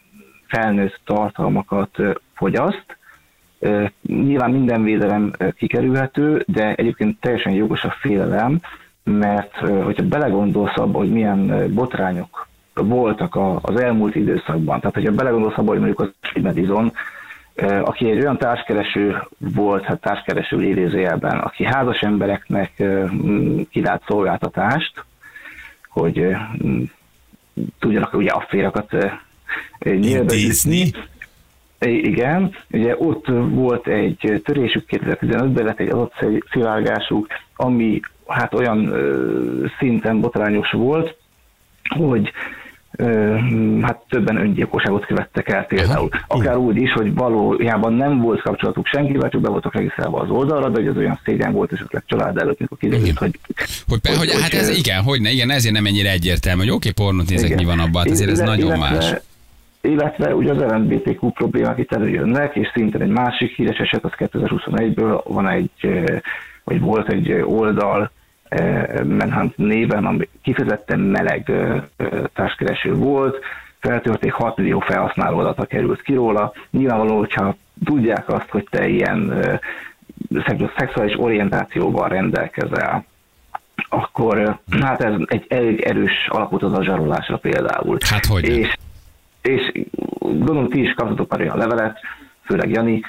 felnőtt 0.46 1.00
tartalmakat 1.04 1.98
fogyaszt. 2.34 2.96
Nyilván 4.02 4.50
minden 4.50 4.82
védelem 4.82 5.32
kikerülhető, 5.56 6.44
de 6.46 6.74
egyébként 6.74 7.20
teljesen 7.20 7.52
jogos 7.52 7.84
a 7.84 7.94
félelem, 8.00 8.60
mert 9.08 9.56
hogyha 9.56 10.04
belegondolsz 10.08 10.76
abba, 10.76 10.98
hogy 10.98 11.12
milyen 11.12 11.70
botrányok 11.74 12.48
voltak 12.74 13.38
az 13.62 13.80
elmúlt 13.80 14.14
időszakban, 14.14 14.80
tehát 14.80 14.94
hogyha 14.94 15.12
belegondolsz 15.12 15.58
abba, 15.58 15.70
hogy 15.70 15.78
mondjuk 15.78 16.00
az 16.00 16.42
Medizon, 16.42 16.92
aki 17.84 18.10
egy 18.10 18.20
olyan 18.20 18.38
társkereső 18.38 19.16
volt, 19.38 19.84
hát 19.84 20.00
társkereső 20.00 20.62
idézőjelben, 20.62 21.38
aki 21.38 21.64
házas 21.64 22.00
embereknek 22.00 22.82
kilált 23.70 24.02
szolgáltatást, 24.06 25.04
hogy 25.88 26.36
tudjanak 27.78 28.14
ugye 28.14 28.30
afférakat 28.30 28.96
nyilvánítani. 29.78 30.92
Igen, 31.80 32.54
ugye 32.70 32.94
ott 32.98 33.26
volt 33.50 33.86
egy 33.86 34.40
törésük 34.44 34.84
2015-ben, 34.90 35.64
lett 35.64 35.80
egy 35.80 35.88
adott 35.88 36.14
szivárgásuk, 36.50 37.26
ami 37.56 38.00
hát 38.28 38.54
olyan 38.54 38.94
szinten 39.78 40.20
botrányos 40.20 40.70
volt, 40.70 41.16
hogy 41.88 42.32
hát 43.80 44.02
többen 44.08 44.36
öngyilkosságot 44.36 45.06
követtek 45.06 45.48
el 45.48 45.64
például. 45.64 46.08
Akár 46.26 46.56
úgy 46.56 46.76
is, 46.76 46.92
hogy 46.92 47.14
valójában 47.14 47.92
nem 47.92 48.20
volt 48.20 48.42
kapcsolatuk 48.42 48.86
senkivel, 48.86 49.30
csak 49.30 49.40
be 49.40 49.48
voltak 49.48 49.74
regisztrálva 49.74 50.20
az 50.20 50.30
oldalra, 50.30 50.68
de 50.68 50.78
hogy 50.78 50.88
az 50.88 50.96
olyan 50.96 51.20
szégyen 51.24 51.52
volt 51.52 51.72
esetleg 51.72 52.02
család 52.06 52.38
előtt, 52.38 52.60
mikor 52.60 52.78
kiderült, 52.78 53.18
hogy, 53.18 53.38
hogy, 53.88 54.00
hogy, 54.02 54.16
hogy, 54.16 54.40
hát 54.40 54.52
ez 54.54 54.68
igen, 54.68 55.02
hogy 55.02 55.20
ne, 55.20 55.30
igen, 55.30 55.50
ezért 55.50 55.74
nem 55.74 55.86
ennyire 55.86 56.10
egyértelmű, 56.10 56.60
hogy 56.60 56.70
oké, 56.70 56.88
okay, 56.88 57.04
pornót 57.04 57.28
nézek, 57.28 57.46
igen. 57.46 57.58
mi 57.58 57.64
van 57.64 57.78
abban, 57.78 58.02
hát 58.02 58.10
ezért 58.10 58.30
ez 58.30 58.38
nagyon 58.38 58.66
illetve, 58.66 58.94
más. 58.94 59.14
Illetve 59.80 60.34
ugye 60.34 60.52
az 60.52 60.72
LMBTQ 60.72 61.30
problémák 61.30 61.78
itt 61.78 61.92
előjönnek, 61.92 62.56
és 62.56 62.70
szintén 62.74 63.02
egy 63.02 63.08
másik 63.08 63.54
híres 63.54 63.78
eset, 63.78 64.04
az 64.04 64.12
2021-ből 64.18 65.20
van 65.24 65.48
egy, 65.48 65.70
vagy 66.64 66.80
volt 66.80 67.12
egy 67.12 67.32
oldal, 67.32 68.10
Manhunt 69.04 69.56
néven, 69.56 70.06
ami 70.06 70.28
kifejezetten 70.42 71.00
meleg 71.00 71.52
társkereső 72.34 72.94
volt, 72.94 73.44
feltörték 73.80 74.32
6 74.32 74.56
millió 74.56 74.80
felhasználó 74.80 75.38
adata 75.38 75.64
került 75.64 76.02
ki 76.02 76.14
róla. 76.14 76.52
Nyilvánvaló, 76.70 77.18
hogyha 77.18 77.56
tudják 77.84 78.28
azt, 78.28 78.48
hogy 78.48 78.66
te 78.70 78.88
ilyen 78.88 79.32
szexuális 80.76 81.18
orientációval 81.18 82.08
rendelkezel, 82.08 83.04
akkor 83.88 84.58
hát 84.80 85.04
ez 85.04 85.14
egy 85.24 85.44
elég 85.48 85.80
erős 85.80 86.28
alapot 86.28 86.62
az 86.62 86.72
a 86.72 86.84
zsarolásra 86.84 87.36
például. 87.36 87.98
Hát 88.10 88.26
hogy 88.26 88.48
és, 88.48 88.74
és 89.42 89.72
gondolom, 90.20 90.68
ti 90.68 90.80
is 90.80 90.92
kaptatok 90.92 91.30
már 91.30 91.40
olyan 91.40 91.56
levelet, 91.56 91.98
főleg 92.44 92.70
Jani, 92.70 93.02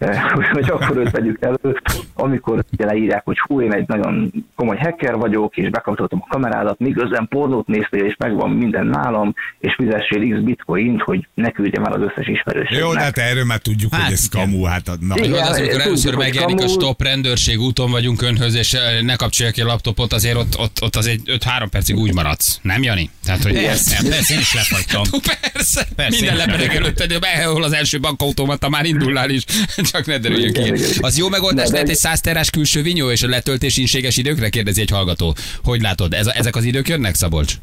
hogy 0.52 0.70
akkor 0.70 0.96
őt 0.96 1.10
vegyük 1.10 1.38
elő, 1.40 1.80
amikor 2.14 2.64
ugye 2.72 2.84
leírják, 2.84 3.24
hogy 3.24 3.38
hú, 3.38 3.60
én 3.60 3.72
egy 3.72 3.86
nagyon 3.86 4.32
komoly 4.54 4.76
hacker 4.76 5.14
vagyok, 5.14 5.56
és 5.56 5.70
bekapcsoltam 5.70 6.22
a 6.26 6.26
kamerádat, 6.28 6.78
miközben 6.78 7.28
pornót 7.28 7.66
néztél, 7.66 8.04
és 8.04 8.16
megvan 8.18 8.50
minden 8.50 8.86
nálam, 8.86 9.34
és 9.58 9.74
fizessél 9.74 10.34
x 10.34 10.42
bitcoint, 10.44 11.02
hogy 11.02 11.28
ne 11.34 11.50
küldjem 11.50 11.84
el 11.84 11.92
az 11.92 12.00
összes 12.00 12.26
ismerőségnek. 12.26 12.80
Jó, 12.80 12.90
hát 12.90 13.18
erről 13.18 13.44
már 13.44 13.58
tudjuk, 13.58 13.94
hát, 13.94 14.02
hogy 14.02 14.12
ez 14.12 14.28
kamu, 14.28 14.62
hát 14.62 14.90
na. 15.00 15.14
Igen, 15.16 15.30
Jó, 15.30 15.36
az, 15.36 15.58
amikor 15.58 15.80
először 15.80 16.14
megjelenik 16.14 16.64
a 16.64 16.68
stop 16.68 17.02
rendőrség 17.02 17.60
úton 17.60 17.90
vagyunk 17.90 18.22
önhöz, 18.22 18.54
és 18.54 18.76
ne 19.00 19.16
kapcsolják 19.16 19.54
ki 19.54 19.60
a 19.60 19.66
laptopot, 19.66 20.12
azért 20.12 20.36
ott, 20.36 20.58
ott, 20.58 20.82
ott 20.82 20.96
az 20.96 21.06
egy 21.06 21.20
5-3 21.26 21.66
percig 21.70 21.96
úgy 21.96 22.14
maradsz. 22.14 22.58
Nem, 22.62 22.82
Jani? 22.82 23.10
Tehát, 23.24 23.42
hogy 23.42 23.52
persze, 23.52 24.08
persze, 24.08 24.34
én 24.34 24.40
is 24.40 24.54
lefagytam. 24.54 25.02
persze, 25.52 25.86
persze, 25.96 26.20
minden 26.20 26.36
lepereg 26.36 26.74
előtt, 26.74 27.02
de 27.02 27.18
behol 27.18 27.62
az 27.62 27.72
első 27.72 28.00
bankautomata, 28.00 28.68
már 28.68 28.84
indulnál 28.84 29.30
is 29.30 29.44
csak 29.90 30.06
ne 30.06 30.18
derüljön 30.18 30.52
ki. 30.52 30.72
Az 31.00 31.18
jó 31.18 31.28
megoldás 31.28 31.68
lehet 31.68 31.88
egy 31.88 31.94
100 31.94 32.20
terás 32.20 32.50
külső 32.50 32.82
vinyó 32.82 33.10
és 33.10 33.22
a 33.22 33.28
letöltés 33.28 33.76
inséges 33.76 34.16
időkre, 34.16 34.48
kérdezi 34.48 34.80
egy 34.80 34.90
hallgató. 34.90 35.34
Hogy 35.64 35.80
látod, 35.80 36.12
ez, 36.12 36.26
ezek 36.26 36.56
az 36.56 36.64
idők 36.64 36.88
jönnek, 36.88 37.14
Szabolcs? 37.14 37.54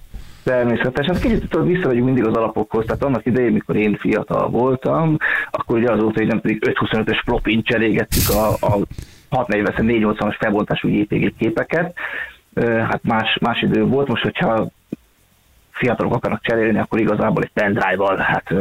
Természetesen. 0.43 1.19
Kicsit 1.19 1.49
tudod, 1.49 1.67
visszamegyünk 1.67 2.05
mindig 2.05 2.25
az 2.25 2.33
alapokhoz. 2.33 2.85
Tehát 2.85 3.03
annak 3.03 3.25
idején, 3.25 3.51
mikor 3.51 3.75
én 3.75 3.97
fiatal 3.99 4.49
voltam, 4.49 5.17
akkor 5.51 5.77
ugye 5.77 5.91
azóta, 5.91 6.19
hogy 6.19 6.27
nem 6.27 6.41
pedig 6.41 6.63
5-25-ös 6.65 7.21
flopin 7.25 7.63
cserégettük 7.63 8.29
a, 8.29 8.49
a 8.49 8.77
640-480-as 9.31 10.35
felbontású 10.39 10.87
JPG 10.87 11.33
képeket. 11.37 11.93
Hát 12.61 12.99
más, 13.03 13.37
más 13.41 13.61
idő 13.61 13.83
volt. 13.83 14.07
Most, 14.07 14.23
hogyha 14.23 14.69
fiatalok 15.83 16.13
akarnak 16.13 16.41
cserélni, 16.43 16.79
akkor 16.79 16.99
igazából 16.99 17.43
egy 17.43 17.51
pendrive-val 17.53 18.17
hát 18.17 18.53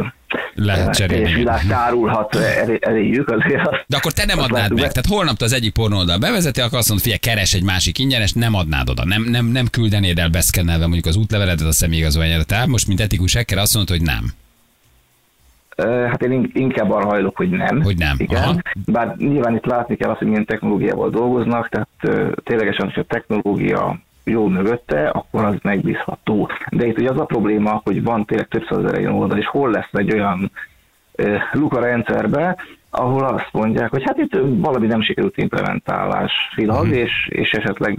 lehet 0.54 0.94
cserélni. 0.94 1.28
És 1.28 1.34
világ 1.34 1.66
tárulhat 1.66 2.36
eléjük 2.80 3.28
azért. 3.28 3.84
De 3.86 3.96
akkor 3.96 4.12
te 4.12 4.24
nem 4.24 4.38
adnád 4.38 4.72
meg. 4.72 4.82
Be. 4.82 4.88
Tehát 4.88 5.06
holnap 5.08 5.40
az 5.40 5.52
egyik 5.52 5.72
pornóldal 5.72 6.18
bevezeti, 6.18 6.60
akkor 6.60 6.78
azt 6.78 6.88
mondod, 6.88 7.04
figyelj, 7.04 7.20
keres 7.20 7.54
egy 7.54 7.64
másik 7.64 7.98
ingyenes, 7.98 8.32
nem 8.32 8.54
adnád 8.54 8.88
oda. 8.88 9.04
Nem, 9.04 9.22
nem, 9.22 9.46
nem 9.46 9.66
küldenéd 9.70 10.18
el 10.18 10.28
beszkennelve 10.28 10.84
mondjuk 10.84 11.06
az 11.06 11.16
útleveledet 11.16 11.66
a 11.66 11.72
személyigazolványra. 11.72 12.44
Tehát 12.44 12.66
most, 12.66 12.86
mint 12.86 13.00
etikus 13.00 13.34
hacker, 13.34 13.58
azt 13.58 13.74
mondod, 13.74 13.96
hogy 13.96 14.06
nem. 14.06 14.32
Hát 16.08 16.22
én 16.22 16.50
inkább 16.54 16.90
arra 16.90 17.06
hajlok, 17.06 17.36
hogy 17.36 17.50
nem. 17.50 17.82
Hogy 17.82 17.98
nem. 17.98 18.16
Igen. 18.18 18.42
Aha. 18.42 18.56
Bár 18.86 19.14
nyilván 19.16 19.54
itt 19.54 19.64
látni 19.64 19.96
kell 19.96 20.10
azt, 20.10 20.18
hogy 20.18 20.28
milyen 20.28 20.44
technológiával 20.44 21.10
dolgoznak, 21.10 21.68
tehát 21.68 21.88
ténylegesen, 22.44 22.90
hogy 22.94 23.04
a 23.08 23.14
technológia 23.14 23.98
jó 24.24 24.46
mögötte, 24.46 25.08
akkor 25.08 25.44
az 25.44 25.54
megbízható. 25.62 26.50
De 26.70 26.86
itt 26.86 26.98
ugye 26.98 27.10
az 27.10 27.20
a 27.20 27.24
probléma, 27.24 27.80
hogy 27.84 28.02
van 28.02 28.24
tényleg 28.24 28.48
több 28.48 28.64
százezer 28.68 28.98
ilyen 28.98 29.12
oldal, 29.12 29.38
és 29.38 29.46
hol 29.46 29.70
lesz 29.70 29.88
egy 29.92 30.12
olyan 30.12 30.50
e, 31.14 31.48
luka 31.52 31.80
rendszerbe, 31.80 32.56
ahol 32.90 33.24
azt 33.24 33.48
mondják, 33.52 33.90
hogy 33.90 34.02
hát 34.04 34.18
itt 34.18 34.38
valami 34.42 34.86
nem 34.86 35.02
sikerült 35.02 35.36
implementálás 35.36 36.32
filag, 36.54 36.82
uh-huh. 36.82 36.96
és, 36.96 37.28
és 37.28 37.50
esetleg 37.50 37.98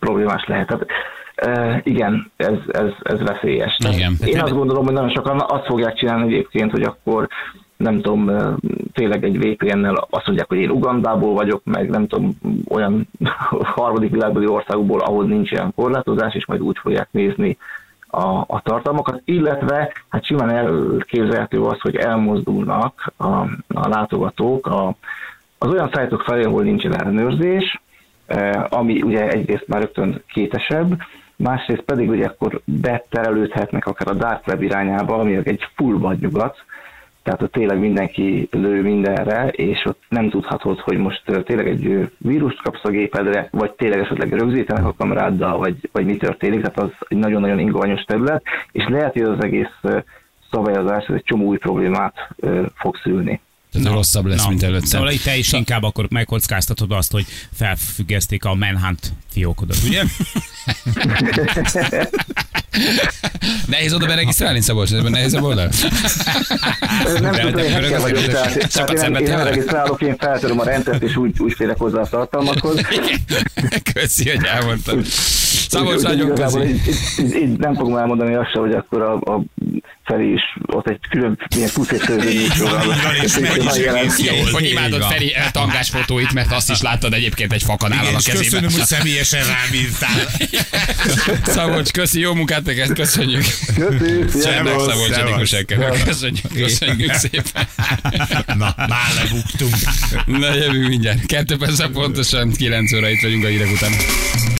problémás 0.00 0.44
lehet. 0.46 0.66
Tehát, 0.66 0.86
e, 1.34 1.80
igen, 1.84 2.30
ez, 2.36 2.58
ez, 2.68 2.90
ez 3.02 3.20
veszélyes. 3.22 3.76
Igen. 3.94 4.14
Én 4.24 4.40
azt 4.40 4.54
gondolom, 4.54 4.84
hogy 4.84 4.94
nagyon 4.94 5.10
sokan 5.10 5.40
azt 5.48 5.66
fogják 5.66 5.94
csinálni 5.94 6.26
egyébként, 6.26 6.70
hogy 6.70 6.82
akkor 6.82 7.28
nem 7.80 8.00
tudom, 8.00 8.30
tényleg 8.92 9.24
egy 9.24 9.38
VPN-nel 9.38 10.06
azt 10.10 10.26
mondják, 10.26 10.48
hogy 10.48 10.58
én 10.58 10.70
Ugandából 10.70 11.34
vagyok, 11.34 11.64
meg 11.64 11.90
nem 11.90 12.06
tudom, 12.06 12.38
olyan 12.68 13.08
harmadik 13.76 14.10
világbeli 14.10 14.46
országokból, 14.46 15.00
ahol 15.00 15.24
nincs 15.24 15.50
ilyen 15.50 15.72
korlátozás, 15.74 16.34
és 16.34 16.46
majd 16.46 16.60
úgy 16.60 16.78
fogják 16.78 17.08
nézni 17.10 17.56
a, 18.06 18.44
a 18.46 18.60
tartalmakat, 18.64 19.22
illetve 19.24 19.92
hát 20.08 20.24
simán 20.24 20.50
elképzelhető 20.50 21.60
az, 21.60 21.80
hogy 21.80 21.96
elmozdulnak 21.96 23.12
a, 23.16 23.26
a 23.74 23.88
látogatók 23.88 24.66
a, 24.66 24.94
az 25.58 25.68
olyan 25.68 25.90
szájtok 25.92 26.22
felé, 26.22 26.42
ahol 26.42 26.62
nincsen 26.62 27.00
ellenőrzés, 27.00 27.80
ami 28.68 29.02
ugye 29.02 29.28
egyrészt 29.28 29.68
már 29.68 29.80
rögtön 29.80 30.22
kétesebb, 30.32 30.96
másrészt 31.36 31.82
pedig 31.82 32.08
ugye 32.08 32.26
akkor 32.26 32.60
beterelődhetnek 32.64 33.86
akár 33.86 34.08
a 34.08 34.14
dark 34.14 34.46
web 34.46 34.62
irányába, 34.62 35.18
ami 35.18 35.36
egy 35.44 35.68
full 35.74 35.98
vadnyugat, 35.98 36.64
tehát 37.30 37.44
ott 37.44 37.52
tényleg 37.52 37.78
mindenki 37.78 38.48
lő 38.50 38.82
mindenre, 38.82 39.48
és 39.48 39.84
ott 39.84 40.02
nem 40.08 40.30
tudhatod, 40.30 40.78
hogy 40.80 40.96
most 40.96 41.22
tényleg 41.44 41.68
egy 41.68 42.10
vírust 42.18 42.62
kapsz 42.62 42.84
a 42.84 42.88
gépedre, 42.88 43.48
vagy 43.50 43.72
tényleg 43.72 43.98
esetleg 43.98 44.32
rögzítenek 44.32 44.84
a 44.84 44.94
kameráddal, 44.98 45.58
vagy, 45.58 45.88
vagy 45.92 46.04
mi 46.04 46.16
történik, 46.16 46.60
tehát 46.60 46.78
az 46.78 47.06
egy 47.08 47.18
nagyon-nagyon 47.18 47.58
ingonyos 47.58 48.02
terület, 48.02 48.42
és 48.72 48.86
lehet, 48.88 49.12
hogy 49.12 49.22
az 49.22 49.44
egész 49.44 49.80
szabályozás 50.50 51.06
ez 51.06 51.14
egy 51.14 51.24
csomó 51.24 51.46
új 51.46 51.56
problémát 51.56 52.14
fog 52.74 52.96
szülni. 52.96 53.40
Ez 53.72 53.82
no, 53.82 53.92
rosszabb 53.92 54.26
lesz, 54.26 54.42
no. 54.42 54.48
mint 54.48 54.62
előtte. 54.62 54.86
Szóval 54.86 55.10
itt 55.10 55.22
te 55.22 55.36
is 55.36 55.52
inkább 55.52 55.82
akkor 55.82 56.06
megkockáztatod 56.10 56.92
azt, 56.92 57.12
hogy 57.12 57.26
felfüggeszték 57.52 58.44
a 58.44 58.54
Manhunt 58.54 59.12
fiókodat, 59.32 59.76
ugye? 59.84 60.02
nehéz 63.66 63.94
oda 63.94 64.06
beregisztrálni, 64.06 64.60
Szabolcs? 64.60 64.92
Ez 64.92 65.02
nehéz 65.02 65.34
a 65.34 65.40
oldal? 65.40 65.68
Nem 67.20 67.32
tudom, 67.32 67.52
hogy 67.52 67.72
hacker 67.72 68.00
vagyok, 68.00 68.24
tehát, 68.24 68.72
tehát 68.72 68.90
én, 68.90 69.14
én 69.14 69.44
regisztrálok, 69.44 70.02
én 70.02 70.16
feltöröm 70.16 70.60
a 70.60 70.64
rendszert, 70.64 71.02
és 71.02 71.16
úgy, 71.16 71.40
úgy 71.40 71.52
félek 71.52 71.78
hozzá 71.78 72.00
a 72.00 72.06
tartalmakhoz. 72.06 72.80
Köszi, 73.92 74.28
hogy 74.28 74.44
elmondtad. 74.44 75.04
Szabolcs, 75.68 76.02
nagyon 76.02 76.34
köszi. 76.34 76.60
így, 76.60 76.80
így, 76.88 77.24
így, 77.24 77.34
így, 77.34 77.58
nem 77.58 77.74
fogom 77.74 77.96
elmondani 77.96 78.34
azt 78.34 78.50
se, 78.50 78.58
hogy 78.58 78.72
akkor 78.72 79.02
a, 79.02 79.14
a 79.14 79.42
Feri 80.10 80.32
is 80.32 80.42
ott 80.66 80.88
egy 80.88 80.98
külön 81.10 81.38
ilyen 81.56 81.68
pusz 81.72 81.90
és 81.90 82.02
főző 82.02 82.34
műsorral. 82.34 82.94
és 83.22 83.38
megy 83.38 83.64
is 83.64 83.72
egész 83.72 84.18
Igen, 84.18 84.34
jól. 84.34 84.50
hogy 84.50 84.64
imádod. 84.70 85.02
Feri 85.02 85.34
tangás 85.52 85.88
fotóit, 85.88 86.32
mert 86.32 86.52
azt 86.52 86.70
is 86.70 86.80
láttad 86.80 87.12
egyébként 87.12 87.52
egy 87.52 87.62
fakanál 87.62 88.02
Igen, 88.02 88.14
a 88.14 88.18
és 88.18 88.24
kezében. 88.24 88.44
köszönöm, 88.44 88.70
hogy 88.72 88.84
személyesen 88.84 89.40
rám 89.46 89.74
írtál. 89.74 90.26
Szabolcs, 91.54 91.90
köszi, 91.90 92.20
jó 92.20 92.34
munkát 92.34 92.64
neked, 92.64 92.92
köszönjük. 92.92 93.44
Köszönjük! 93.74 94.30
Szabolcs 94.30 95.54
Ekkel. 95.54 95.92
Köszönjük, 96.04 96.52
köszönjük 96.54 97.12
szépen. 97.12 97.66
Na, 98.46 98.74
már 98.76 99.10
lebuktunk. 99.22 99.74
Na 100.26 100.54
jövünk 100.54 100.88
mindjárt. 100.88 101.26
Kettő 101.26 101.56
perc 101.56 101.92
pontosan, 101.92 102.52
9 102.52 102.92
óra 102.92 103.08
itt 103.08 103.20
vagyunk 103.20 103.44
a 103.44 103.48
hírek 103.48 103.70
után. 103.72 103.92